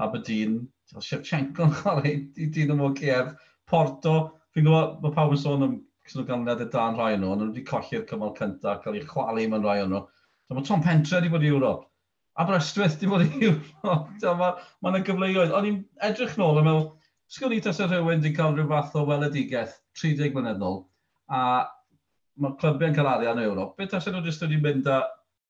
Aberdeen, 0.04 0.60
Shevchenko 0.98 1.66
yn 1.68 1.74
chwarae 1.76 2.12
i 2.40 2.48
dyn 2.54 2.80
o 2.80 2.90
Kiev, 2.96 3.34
Porto, 3.70 4.14
fi'n 4.54 4.66
gwybod, 4.66 4.96
mae 5.04 5.14
pawb 5.14 5.34
yn 5.36 5.40
sôn 5.42 5.66
am 5.66 5.76
cysnoganliad 6.08 6.64
y 6.64 6.68
dan 6.72 6.96
rhai 6.98 7.12
nhw, 7.16 7.30
ond 7.34 7.44
nhw 7.44 7.50
wedi 7.52 7.64
colli'r 7.68 8.06
cymal 8.08 8.34
cyntaf, 8.38 8.80
cael 8.84 8.98
eu 8.98 9.06
chwalu 9.06 9.46
mewn 9.52 9.66
rhai 9.66 9.78
nhw. 9.84 10.02
So 10.48 10.56
mae 10.56 10.66
Tom 10.66 10.82
Pentre 10.86 11.20
wedi 11.20 11.32
bod 11.34 11.46
i 11.46 11.52
Ewrop, 11.52 11.84
Aberystwyth 12.42 12.96
wedi 12.98 13.10
bod 13.12 13.26
i 13.26 13.50
Ewrop, 13.50 14.08
mae 14.40 14.54
ma 14.54 14.92
yna 14.92 15.02
gyfleoedd. 15.06 15.54
Ond 15.56 15.70
i'n 15.70 15.82
edrych 16.08 16.38
nôl 16.40 16.58
a 16.58 16.64
meddwl, 16.66 16.88
sgwn 17.30 17.54
i 17.54 17.60
tas 17.62 17.78
y 17.78 17.86
rhywun 17.86 18.10
wedi 18.16 18.34
cael 18.34 18.56
rhyw 18.56 18.70
fath 18.72 18.96
o 18.98 19.04
weledigaeth 19.06 19.76
30 20.02 20.34
mlynedd 20.34 20.62
nôl, 20.64 20.80
a 21.30 21.42
mae 22.40 22.56
clybiau'n 22.62 22.96
cael 22.96 23.12
arian 23.12 23.42
o 23.42 23.46
Ewrop, 23.46 23.76
beth 23.78 23.92
tas 23.94 24.08
nhw 24.10 24.24
jyst 24.26 24.42
wedi 24.46 24.58
mynd 24.64 24.90
â 24.90 25.04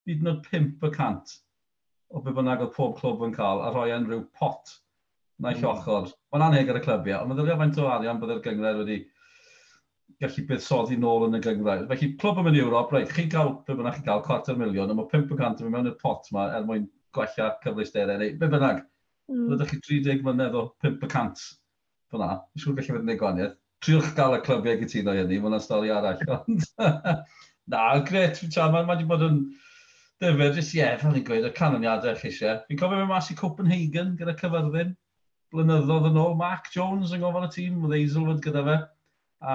hyd 0.08 0.20
yn 0.20 0.34
oed 0.34 0.50
5% 0.52 1.38
o 2.10 2.22
be 2.24 2.34
bynnag 2.34 2.64
oedd 2.64 2.74
pob 2.74 2.96
clwb 2.98 3.24
yn 3.26 3.34
cael 3.36 3.62
a 3.64 3.70
rhoi 3.70 3.90
yn 3.94 4.06
rhyw 4.08 4.24
pot 4.38 4.74
naill 5.40 5.62
mm. 5.62 5.70
ochr. 5.70 6.12
Mae'n 6.32 6.46
anheg 6.48 6.70
ar 6.72 6.80
y 6.80 6.84
clybiau, 6.84 7.22
ond 7.22 7.30
mae'n 7.30 7.40
ddylio 7.40 7.58
faint 7.60 7.80
o 7.80 7.88
arian 7.90 8.20
byddai'r 8.20 8.42
gyngred 8.44 8.80
wedi 8.82 8.98
gallu 10.20 10.44
buddsoddi 10.48 10.98
nôl 11.00 11.28
yn 11.28 11.38
y 11.38 11.42
gyngred. 11.44 11.86
Felly, 11.88 12.10
clwb 12.20 12.42
yn 12.42 12.48
mynd 12.48 12.58
i 12.58 12.64
Ewrop, 12.64 12.92
rhaid, 12.92 13.12
chi 13.14 13.24
gael, 13.32 13.54
be 13.66 13.76
bynnag 13.78 13.96
chi 13.96 14.04
gael, 14.08 14.24
cwarter 14.26 14.58
miliwn, 14.58 14.92
a 14.92 14.96
mae 14.98 15.08
5% 15.12 15.62
yn 15.62 15.68
mynd 15.68 15.76
mewn 15.76 15.88
i'r 15.92 15.96
pot 16.02 16.28
yma 16.32 16.50
er 16.58 16.66
mwyn 16.68 16.90
gwella 17.16 17.48
cyfleusterau, 17.64 18.20
neu 18.20 18.36
be 18.42 18.50
bynnag. 18.52 18.82
Mm. 19.30 19.46
Byddwch 19.52 19.72
chi 19.72 19.80
30 20.02 20.26
mlynedd 20.26 20.58
o 20.58 20.66
5% 20.84 21.46
fyna, 22.10 22.30
i 22.52 22.60
siŵr 22.60 22.76
gallu 22.76 22.96
fod 22.96 23.06
yn 23.06 23.14
ei 23.14 23.22
gwaniaeth. 23.22 23.56
Triwch 23.80 24.12
gael 24.18 24.36
y 24.36 24.42
clybiau 24.44 24.80
gytuno 24.82 25.16
i 25.16 25.22
hynny, 25.22 25.38
mae 25.38 25.46
hwnna'n 25.46 25.64
stori 25.64 25.92
arall. 25.94 26.20
Na, 27.72 27.84
gret, 28.04 28.42
mae'n 28.44 28.74
ma 28.76 28.92
wedi 28.92 29.08
bod 29.08 29.24
yn... 29.24 29.42
Ma 29.46 29.69
Dyma, 30.20 30.50
jyst 30.52 30.74
ie, 30.76 30.84
fel 31.00 31.14
ni'n 31.14 31.22
gweud, 31.24 31.46
y 31.48 31.50
canlyniadau 31.56 32.18
eisiau. 32.28 32.58
Fi'n 32.68 32.78
cofio 32.80 32.98
fe 33.00 33.04
mas 33.08 33.30
i 33.32 33.36
Copenhagen 33.38 34.10
gyda 34.18 34.34
cyfyrddin, 34.36 34.90
blynyddoedd 35.54 36.08
yn 36.10 36.18
ôl. 36.20 36.34
Mark 36.36 36.66
Jones 36.74 37.14
yn 37.16 37.22
gofal 37.22 37.46
y 37.46 37.48
tîm, 37.54 37.78
oedd 37.86 37.94
Eiselwood 37.96 38.42
gyda 38.44 38.60
fe. 38.66 38.74
A, 39.40 39.54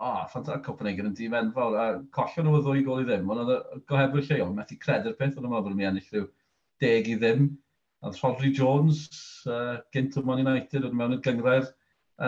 o, 0.00 0.06
oh, 0.08 0.22
ffantastig, 0.30 0.64
Copenhagen 0.64 1.10
yn 1.10 1.18
dîm 1.18 1.36
enfawr. 1.42 1.76
A 1.76 1.84
collion 2.16 2.48
nhw 2.48 2.56
y 2.56 2.64
ddwy 2.64 2.86
gol 2.86 3.02
i 3.02 3.06
ddim, 3.10 3.28
ond 3.34 3.42
oedd 3.42 3.52
y 3.52 3.82
gohebwyr 3.92 4.24
lleol, 4.30 4.54
methu 4.56 4.78
credu'r 4.80 5.18
peth, 5.20 5.36
ond 5.36 5.50
yn 5.50 5.52
meddwl 5.52 5.76
mi 5.76 5.90
ennill 5.90 6.08
rhyw 6.08 6.24
deg 6.86 7.12
i 7.12 7.18
ddim. 7.20 7.44
A 8.00 8.16
Rodri 8.16 8.54
Jones, 8.56 9.04
uh, 9.44 9.76
gynt 9.92 10.16
o 10.16 10.24
Man 10.24 10.40
United, 10.46 10.88
oedd 10.88 10.96
mewn 11.02 11.18
y 11.18 11.20
gyngrair 11.28 11.68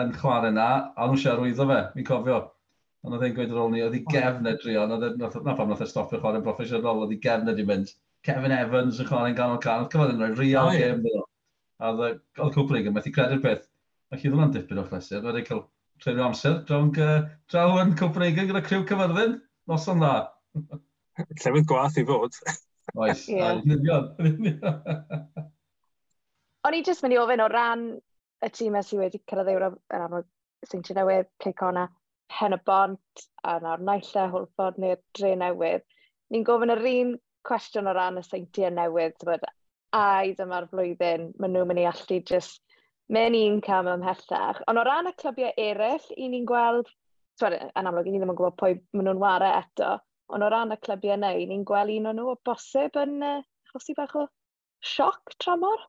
yn 0.03 0.13
chwarae 0.21 0.53
na, 0.53 0.69
a 0.93 1.09
nhw'n 1.09 1.23
siarwyddo 1.25 1.65
fe, 1.73 1.81
fi'n 1.97 2.11
cofio. 2.13 2.43
Ond 3.05 3.13
oedd 3.15 3.27
e'n 3.27 3.35
gweud 3.37 3.51
ar 3.53 3.61
ôl 3.61 3.71
ni, 3.71 3.83
oedd 3.85 3.95
hi 3.95 4.01
gefn 4.09 4.49
edrio, 4.49 4.83
e- 4.89 5.09
e- 5.13 5.43
na 5.45 5.53
pam 5.53 5.69
nath 5.69 5.83
e 5.85 5.87
stopio 5.89 6.17
chwarae'n 6.21 6.43
broffesiynol, 6.45 7.03
oedd 7.03 7.13
hi 7.13 7.19
gefn 7.21 7.51
edrych 7.51 7.69
mynd. 7.69 7.91
Kevin 8.25 8.55
Evans 8.55 8.99
yn 9.01 9.09
chwarae'n 9.09 9.37
ganol 9.37 9.61
can, 9.61 9.83
oedd 9.83 9.91
cyfod 9.93 10.13
yn 10.15 10.23
rhoi 10.23 10.31
real 10.39 10.71
game 10.73 11.03
bydd. 11.03 11.23
A 11.85 11.91
oedd 11.93 12.55
Cooper 12.55 12.79
Egan, 12.79 12.95
methu 12.95 13.13
credu'r 13.13 13.43
peth. 13.43 13.67
Mae 14.09 14.21
chi 14.21 14.31
ddwn 14.31 14.47
yn 14.47 14.53
dipyn 14.55 14.81
o'r 14.81 14.89
chlesur, 14.89 15.21
wedi 15.27 15.43
cael 15.45 15.61
treulio 16.01 16.25
amser, 16.29 16.61
draw 16.65 17.81
yn 17.83 17.93
Cooper 17.99 18.25
Egan 18.25 18.49
gyda 18.49 18.63
criw 18.65 18.85
cyfyrddin, 18.89 19.37
nos 19.69 19.85
o'n 19.91 20.01
dda. 20.01 20.15
Llefydd 21.43 21.69
gwaith 21.69 21.99
i 22.01 22.05
fod. 22.09 22.39
Oes, 23.01 23.27
union. 23.29 24.09
O'n 26.65 26.77
i 26.77 26.81
jyst 26.85 27.05
mynd 27.05 27.15
i 27.15 27.21
ofyn 27.21 27.43
o 27.43 27.49
ran 27.51 27.85
y 28.45 28.49
tîmau 28.53 28.85
sydd 28.85 29.03
wedi 29.03 29.21
cyrraedd 29.29 29.53
Ewrop 29.53 29.77
yn 29.93 30.05
amlwg 30.07 30.27
Saint 30.69 30.89
Newydd, 30.97 31.29
Cicona, 31.43 31.85
Hen 32.33 32.55
y 32.55 32.59
Bont 32.65 33.25
a 33.43 33.59
nawr 33.63 33.83
naill 33.89 34.17
e, 34.21 34.25
Hwlffordd 34.33 34.81
neu'r 34.81 35.01
Dre 35.17 35.35
Newydd, 35.39 35.85
ni'n 36.33 36.45
gofyn 36.47 36.73
yr 36.73 36.83
un 36.91 37.13
cwestiwn 37.45 37.89
o 37.91 37.93
ran 37.95 38.19
y 38.19 38.23
seintiau 38.25 38.73
newydd, 38.73 39.17
bod 39.27 39.45
ai 39.95 40.33
dyma'r 40.37 40.67
flwyddyn 40.71 41.29
maen 41.39 41.53
nhw'n 41.55 41.69
mynd 41.69 41.83
i 41.83 41.87
allu 41.91 42.19
just 42.31 42.61
mewn 43.15 43.37
un 43.39 43.61
cam 43.67 43.89
ymhellach. 43.91 44.61
Ond 44.67 44.81
o 44.81 44.85
ran 44.87 45.11
y 45.11 45.13
clybiau 45.21 45.53
eraill, 45.67 46.07
i 46.17 46.29
ni'n 46.31 46.47
gweld, 46.49 46.89
twed, 47.39 47.55
yn 47.67 47.89
amlwg, 47.91 48.09
i 48.09 48.15
ni 48.15 48.21
ddim 48.21 48.33
yn 48.33 48.39
gwybod 48.39 48.57
pwy 48.61 48.79
maen 48.97 49.09
nhw'n 49.09 49.21
wario 49.21 49.51
eto, 49.61 49.91
ond 50.33 50.45
o 50.45 50.49
ran 50.51 50.73
y 50.73 50.79
clybiau 50.87 51.19
neu, 51.21 51.45
ni'n 51.51 51.67
gweld 51.69 51.93
un 51.99 52.09
o'n 52.11 52.19
nhw 52.19 52.31
o 52.33 52.39
bosib 52.49 52.97
yn 53.03 53.19
uh, 53.23 53.37
achosi 53.69 53.95
bach 53.97 54.15
o 54.17 54.25
sioc 54.93 55.37
tramor? 55.43 55.85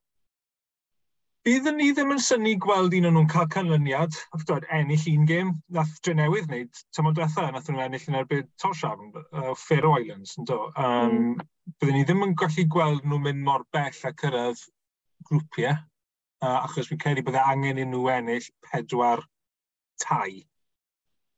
Byddwn 1.46 1.76
ni 1.78 1.92
ddim 1.94 2.08
yn 2.10 2.18
syni 2.18 2.56
gweld 2.58 2.94
un 2.98 3.04
o'n 3.06 3.14
nhw'n 3.14 3.28
cael 3.30 3.46
canlyniad, 3.54 4.16
a 4.34 4.38
dod, 4.48 4.64
ennill 4.74 5.04
un 5.12 5.26
gêm, 5.28 5.52
nath 5.76 5.92
dre 6.02 6.16
newydd 6.18 6.48
wneud, 6.50 6.80
tymor 6.96 7.14
diwetha, 7.14 7.44
nath 7.54 7.68
nhw'n 7.70 7.84
ennill 7.84 8.08
yn 8.10 8.16
erbyn 8.18 8.48
Tosham, 8.58 9.04
uh, 9.14 9.52
Faroe 9.60 10.00
Islands, 10.00 10.32
yn 10.40 10.48
do. 10.50 10.56
Um, 10.74 11.14
mm. 11.14 11.44
Byddwn 11.78 11.94
ni 12.00 12.02
ddim 12.08 12.26
yn 12.26 12.34
gallu 12.40 12.64
gweld 12.74 13.06
nhw'n 13.06 13.22
mynd 13.28 13.46
mor 13.46 13.62
bell 13.76 14.02
a 14.10 14.12
cyrraedd 14.24 14.64
grwpiau, 15.30 15.78
uh, 16.42 16.58
achos 16.64 16.90
fi'n 16.90 17.02
credu 17.04 17.22
byddai 17.28 17.46
angen 17.52 17.78
i 17.78 17.86
nhw 17.92 18.02
ennill 18.16 18.50
pedwar 18.66 19.22
tai 20.02 20.42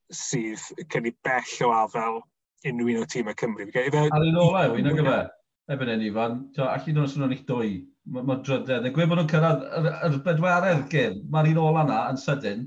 sydd 0.08 0.64
cynnig 0.88 1.20
bell 1.28 1.56
o 1.68 1.74
afel 1.82 2.22
unrhyw 2.64 2.96
un 2.96 3.04
o 3.04 3.10
tîm 3.12 3.28
y 3.28 3.36
Cymru. 3.44 3.68
Ar 3.76 4.24
un 4.24 4.40
ola, 4.40 4.70
un 4.72 4.88
o 4.88 4.96
gyfer? 5.02 5.28
efo'n 5.72 5.92
enni 5.92 6.08
fan, 6.14 6.36
allu 6.64 6.94
nhw'n 6.94 7.10
swnio'n 7.12 7.34
eich 7.34 7.44
dwy. 7.48 7.72
Mae 8.14 8.24
ma 8.24 8.38
drydedd. 8.44 8.86
Y 8.88 8.92
gwybod 8.96 9.20
nhw'n 9.20 9.30
cyrraedd 9.30 9.64
yr, 9.78 9.88
yr 10.06 10.14
bedwaredd 10.24 10.84
gym, 10.92 11.18
mae'r 11.32 11.50
un 11.50 11.60
ola 11.60 11.82
yna 11.84 11.98
yn 12.12 12.20
sydyn, 12.22 12.62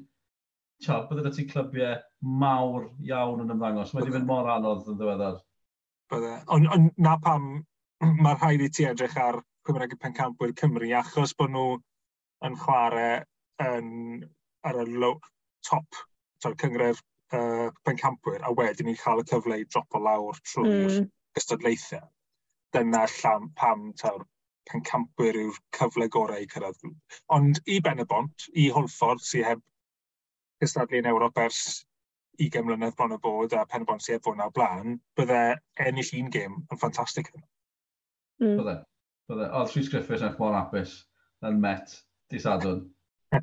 tio, 0.85 0.99
byddai 1.09 1.31
ti 1.37 1.47
clybiau 1.49 1.95
mawr 2.43 2.85
iawn 3.07 3.41
yn 3.45 3.55
ymddangos. 3.55 3.93
Mae 3.93 4.05
wedi 4.05 4.15
mynd 4.17 4.29
mor 4.29 4.51
anodd 4.53 4.91
yn 4.91 4.99
ddiweddar. 4.99 5.41
Bydde. 6.13 6.35
Ond 6.53 6.69
on, 6.75 6.87
na 7.01 7.15
pam 7.25 7.49
mae'r 8.25 8.37
rhaid 8.37 8.65
i 8.67 8.69
ti 8.69 8.85
edrych 8.89 9.17
ar 9.17 9.41
Cymraeg 9.65 9.97
y 9.97 9.99
Pencampwyr 10.01 10.53
Cymru, 10.61 10.93
achos 11.01 11.33
bod 11.37 11.53
nhw 11.53 11.67
yn 12.45 12.57
chwarae 12.61 13.19
yn, 13.65 13.91
ar 14.65 14.81
y 14.81 14.87
low, 14.93 15.17
top, 15.65 16.01
top 16.41 16.57
cyngref 16.61 17.01
uh, 17.33 17.69
pencampwyr, 17.85 18.41
a 18.45 18.53
wedyn 18.57 18.89
i 18.89 18.97
chael 18.97 19.21
y 19.21 19.27
cyfle 19.29 19.61
i 19.61 19.67
drop 19.69 19.97
o 19.97 20.01
lawr 20.01 20.41
trwy'r 20.53 20.97
mm. 20.97 21.13
gystadlaethau 21.37 22.09
dyna 22.75 23.05
llam, 23.17 23.49
pam 23.57 23.91
tawr 23.99 24.25
pencampwyr 24.69 25.37
yw'r 25.41 25.59
cyfle 25.75 26.07
gorau 26.13 26.41
i 26.43 26.49
cyrraedd. 26.49 26.91
Ond 27.35 27.61
i 27.65 27.79
Ben 27.83 28.03
y 28.03 28.07
Bont, 28.07 28.47
i 28.53 28.69
Hwlffordd 28.73 29.23
sydd 29.25 29.47
heb 29.47 29.63
cystadlu 30.61 31.01
yn 31.01 31.09
Ewrop 31.09 31.39
ers 31.41 31.61
20 32.41 32.65
mlynedd 32.65 32.95
bron 32.97 33.15
y 33.15 33.19
bod 33.21 33.53
a 33.57 33.65
pen 33.69 33.83
y 33.85 33.89
bont 33.89 34.03
sydd 34.03 34.19
heb 34.19 34.27
fod 34.27 34.39
na 34.39 34.49
blaen, 34.53 34.99
bydde 35.17 35.41
ennill 35.85 36.13
un 36.19 36.31
gêm 36.33 36.55
yn 36.61 36.79
ffantastig. 36.79 37.31
Mm. 38.41 38.55
Bydde. 38.61 38.77
Bydde. 39.29 39.49
Oedd 39.49 39.75
Rhys 39.75 39.91
Griffiths 39.91 40.25
eich 40.27 40.39
mor 40.41 40.57
apus 40.57 40.95
yn 41.47 41.59
met 41.61 41.97
di 42.31 42.41
sadwn. 42.41 42.85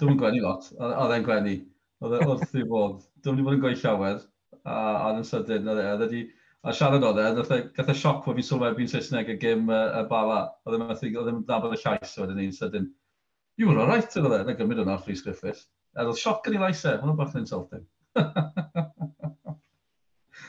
Dwi'n 0.01 0.19
gwenu 0.21 0.43
lot. 0.45 0.71
Oedd 0.79 1.15
e'n 1.17 1.27
gwenu. 1.27 1.55
Oedd 2.05 2.19
e 2.19 2.25
wrth 2.25 2.59
i 2.59 2.65
fod. 2.71 3.05
Dwi'n 3.25 3.39
mynd 3.39 3.45
i 3.45 3.47
fod 3.47 3.59
yn 3.59 3.63
gweithio 3.67 3.95
llawer. 3.95 4.19
A, 4.65 4.75
a 4.75 5.13
yn 5.17 5.25
sydyn, 5.27 5.69
oedd 5.71 5.81
e 5.83 5.87
wedi 6.03 6.25
A 6.67 6.73
siarad 6.75 7.05
oedd 7.07 7.19
e, 7.23 7.59
gath 7.77 7.91
y 7.93 7.95
sioc 7.95 8.25
fod 8.25 8.35
fi'n 8.39 8.47
sylwebu 8.47 8.83
yn 8.83 8.89
Saesneg 8.91 9.29
y 9.31 9.37
gym 9.39 9.69
uh, 9.71 10.01
y 10.01 10.07
bala. 10.11 10.41
Oedd 10.67 10.75
e'n 10.79 10.89
methu, 10.89 11.11
oedd 11.21 11.31
e'n 11.31 11.45
nabod 11.47 11.77
y 11.77 11.79
llais 11.79 12.17
oedd 12.19 12.33
e'n 12.33 12.41
un 12.43 12.55
sydyn. 12.57 12.89
You 13.59 13.69
were 13.69 13.79
alright, 13.85 14.17
oedd 14.19 14.35
e, 14.35 14.41
na 14.47 14.55
gymryd 14.59 14.83
o'n 14.83 14.91
Rhys 14.97 15.23
Griffiths. 15.23 15.69
A 15.95 16.03
oedd 16.03 16.19
sioc 16.19 16.49
yn 16.51 16.59
ei 16.59 16.65
laisau, 16.65 16.99
e, 16.99 17.15
bach 17.21 17.37
yn 17.37 17.45
insulting. 17.45 17.85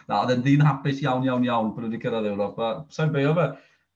na, 0.09 0.23
oedd 0.23 0.33
e'n 0.33 0.41
ddyn 0.45 0.65
hapus 0.65 1.03
iawn, 1.05 1.27
iawn, 1.29 1.45
iawn 1.45 1.69
bod 1.75 1.85
wedi 1.85 2.01
cyrraedd 2.01 2.31
Ewrop. 2.31 2.57
Sa'n 2.95 3.13
beio 3.13 3.35
fe, 3.37 3.47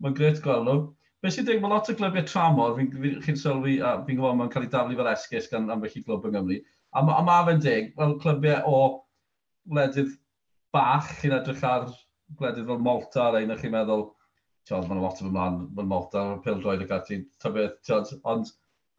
mae'n 0.05 0.17
gret 0.19 0.41
gweld 0.45 0.69
nhw. 0.69 0.77
Be 1.23 1.31
sy'n 1.33 1.49
dweud, 1.49 1.61
mae 1.63 1.71
lot 1.71 1.89
o 1.89 1.97
glybiau 1.97 2.29
tramor, 2.29 2.77
fi'n 2.77 2.93
fi, 2.93 3.15
fi 3.25 3.35
sylwi, 3.39 3.79
a 3.81 3.95
fi'n 4.05 4.19
gwybod 4.19 4.37
mae'n 4.37 4.53
cael 4.53 4.67
ei 4.67 4.71
daflu 4.73 4.97
fel 4.99 5.09
esgus 5.15 5.49
gan 5.49 5.69
ambell 5.73 5.97
i 5.97 6.05
glwb 6.05 6.29
yng 6.29 6.37
Nghymru. 6.37 6.57
A, 6.93 7.01
a 7.01 7.21
mae 7.25 7.45
fe'n 7.49 7.61
deg, 7.63 7.93
fel 7.97 8.17
clybiau 8.21 8.69
o 8.69 8.81
wledydd 9.71 10.11
bach 10.75 11.09
chi'n 11.21 11.37
edrych 11.37 11.63
ar 11.69 11.87
gwledydd 12.39 12.69
fel 12.69 12.83
Malta, 12.87 13.29
rhaid 13.29 13.49
ein 13.49 13.59
chi'n 13.61 13.73
meddwl, 13.73 14.05
tiod, 14.67 14.87
mae'n 14.89 15.01
lot 15.03 15.21
o 15.21 15.27
ymlaen, 15.27 15.59
mae'n 15.77 15.89
Malta, 15.89 16.23
mae'n 16.29 16.43
pil 16.45 16.61
droed 16.63 16.85
ac 16.85 16.95
ati, 16.97 17.19
tybeth, 17.43 17.75
tiod, 17.87 18.13
ond 18.29 18.51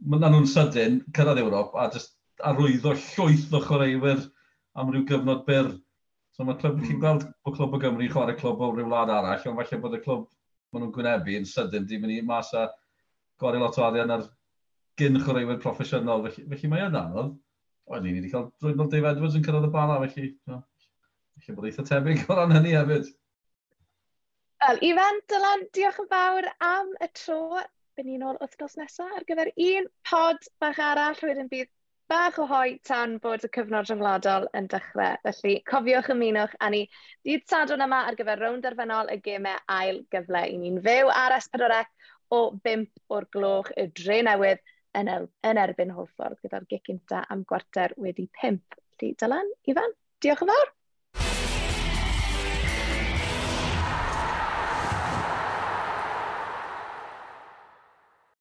mae'n 0.04 0.28
nhw'n 0.28 0.50
sydyn, 0.50 1.00
cyrraedd 1.16 1.42
Ewrop, 1.44 1.74
a 1.78 1.88
just 1.94 2.16
arwyddo 2.42 2.94
llwyth 2.98 3.54
o 3.54 3.60
chwaraewyr 3.64 4.22
am 4.80 4.92
ryw 4.92 5.04
gyfnod 5.08 5.44
byr. 5.48 5.70
So 6.34 6.46
mae 6.46 6.58
clwb, 6.58 6.80
mm. 6.80 6.86
chi'n 6.88 6.96
hmm. 6.96 7.02
gweld 7.04 7.26
bod 7.46 7.56
Clwb 7.58 7.76
o 7.76 7.78
Gymru 7.82 8.08
chwarae 8.10 8.34
clwb 8.38 8.62
o 8.66 8.70
ryw 8.74 8.88
wlad 8.88 9.12
arall, 9.14 9.44
ond 9.50 9.60
falle 9.60 9.80
bod 9.84 9.94
y 9.94 10.00
clwb 10.02 10.24
maen 10.74 10.82
nhw'n 10.82 10.94
gwynebu 10.96 11.36
yn 11.38 11.46
sydyn, 11.46 11.86
di 11.86 12.00
mynd 12.02 12.16
i 12.16 12.24
mas 12.26 12.50
a 12.58 12.66
gwario 13.38 13.62
lot 13.62 13.78
o 13.78 13.84
arian 13.86 14.10
ar 14.10 14.24
gyn 14.98 15.20
chwaraewyr 15.22 15.60
proffesiynol, 15.62 16.24
felly, 16.26 16.46
felly 16.50 16.70
mae 16.72 16.86
yna, 16.88 17.04
anodd. 17.06 17.34
Oedden 17.90 18.08
ni 18.08 18.16
wedi 18.16 18.32
cael 18.32 18.48
drwy'n 18.62 18.90
Dave 18.90 19.12
Edwards 19.12 19.36
yn 19.38 19.44
cyrraedd 19.46 19.68
y 19.68 19.72
bala, 19.74 20.00
felly, 20.02 20.32
no, 20.50 20.58
felly 21.38 21.56
bod 21.56 21.68
eitha 21.70 21.86
tebyg 21.86 22.24
o 22.26 22.38
ran 22.38 22.54
hynny 22.56 22.74
hefyd. 22.74 23.10
Wel, 24.64 24.78
Ifan, 24.80 25.18
Dylan, 25.28 25.62
diolch 25.76 25.98
yn 26.00 26.06
fawr 26.08 26.46
am 26.64 26.92
y 27.04 27.06
tro. 27.18 27.58
Byn 27.98 28.06
ni'n 28.08 28.22
ôl 28.24 28.38
wythnos 28.40 28.78
nesaf 28.80 29.10
ar 29.12 29.24
gyfer 29.28 29.50
un 29.60 29.88
pod 30.08 30.46
bach 30.62 30.78
arall. 30.80 31.18
Wedyn 31.20 31.50
bydd 31.50 31.68
bach 32.08 32.38
o 32.40 32.46
hoi 32.48 32.78
tan 32.88 33.18
bod 33.26 33.44
y 33.44 33.50
cyfnod 33.52 33.90
rhyngwladol 33.90 34.46
yn 34.56 34.70
dechrau. 34.72 35.18
Felly, 35.26 35.58
cofiwch 35.68 36.08
ymunwch 36.14 36.54
a 36.64 36.70
ni 36.72 36.80
dydd 37.28 37.44
sadwn 37.50 37.84
yma 37.84 37.98
ar 38.08 38.16
gyfer 38.16 38.40
rownd 38.40 38.64
arfennol 38.70 39.12
y 39.12 39.18
gemau 39.26 39.60
ail 39.74 40.00
gyfle. 40.16 40.46
I 40.54 40.56
ni'n 40.62 40.80
fyw 40.86 41.12
ar 41.12 41.36
S4C 41.42 41.82
o 42.32 42.40
5 42.70 42.88
o'r 43.18 43.28
gloch 43.36 43.68
y 43.76 43.90
dre 44.00 44.22
newydd 44.30 44.64
yn, 44.96 45.12
el, 45.18 45.28
yn 45.44 45.60
erbyn 45.66 45.92
Hwlffordd 45.98 46.40
gyda'r 46.40 46.64
gig 46.72 46.94
am 47.20 47.44
gwarter 47.52 47.92
wedi 48.00 48.30
5. 48.40 48.64
Felly, 48.80 49.12
Dylan, 49.20 49.52
Ifan, 49.74 49.92
diolch 50.24 50.46
yn 50.48 50.54
fawr. 50.54 50.74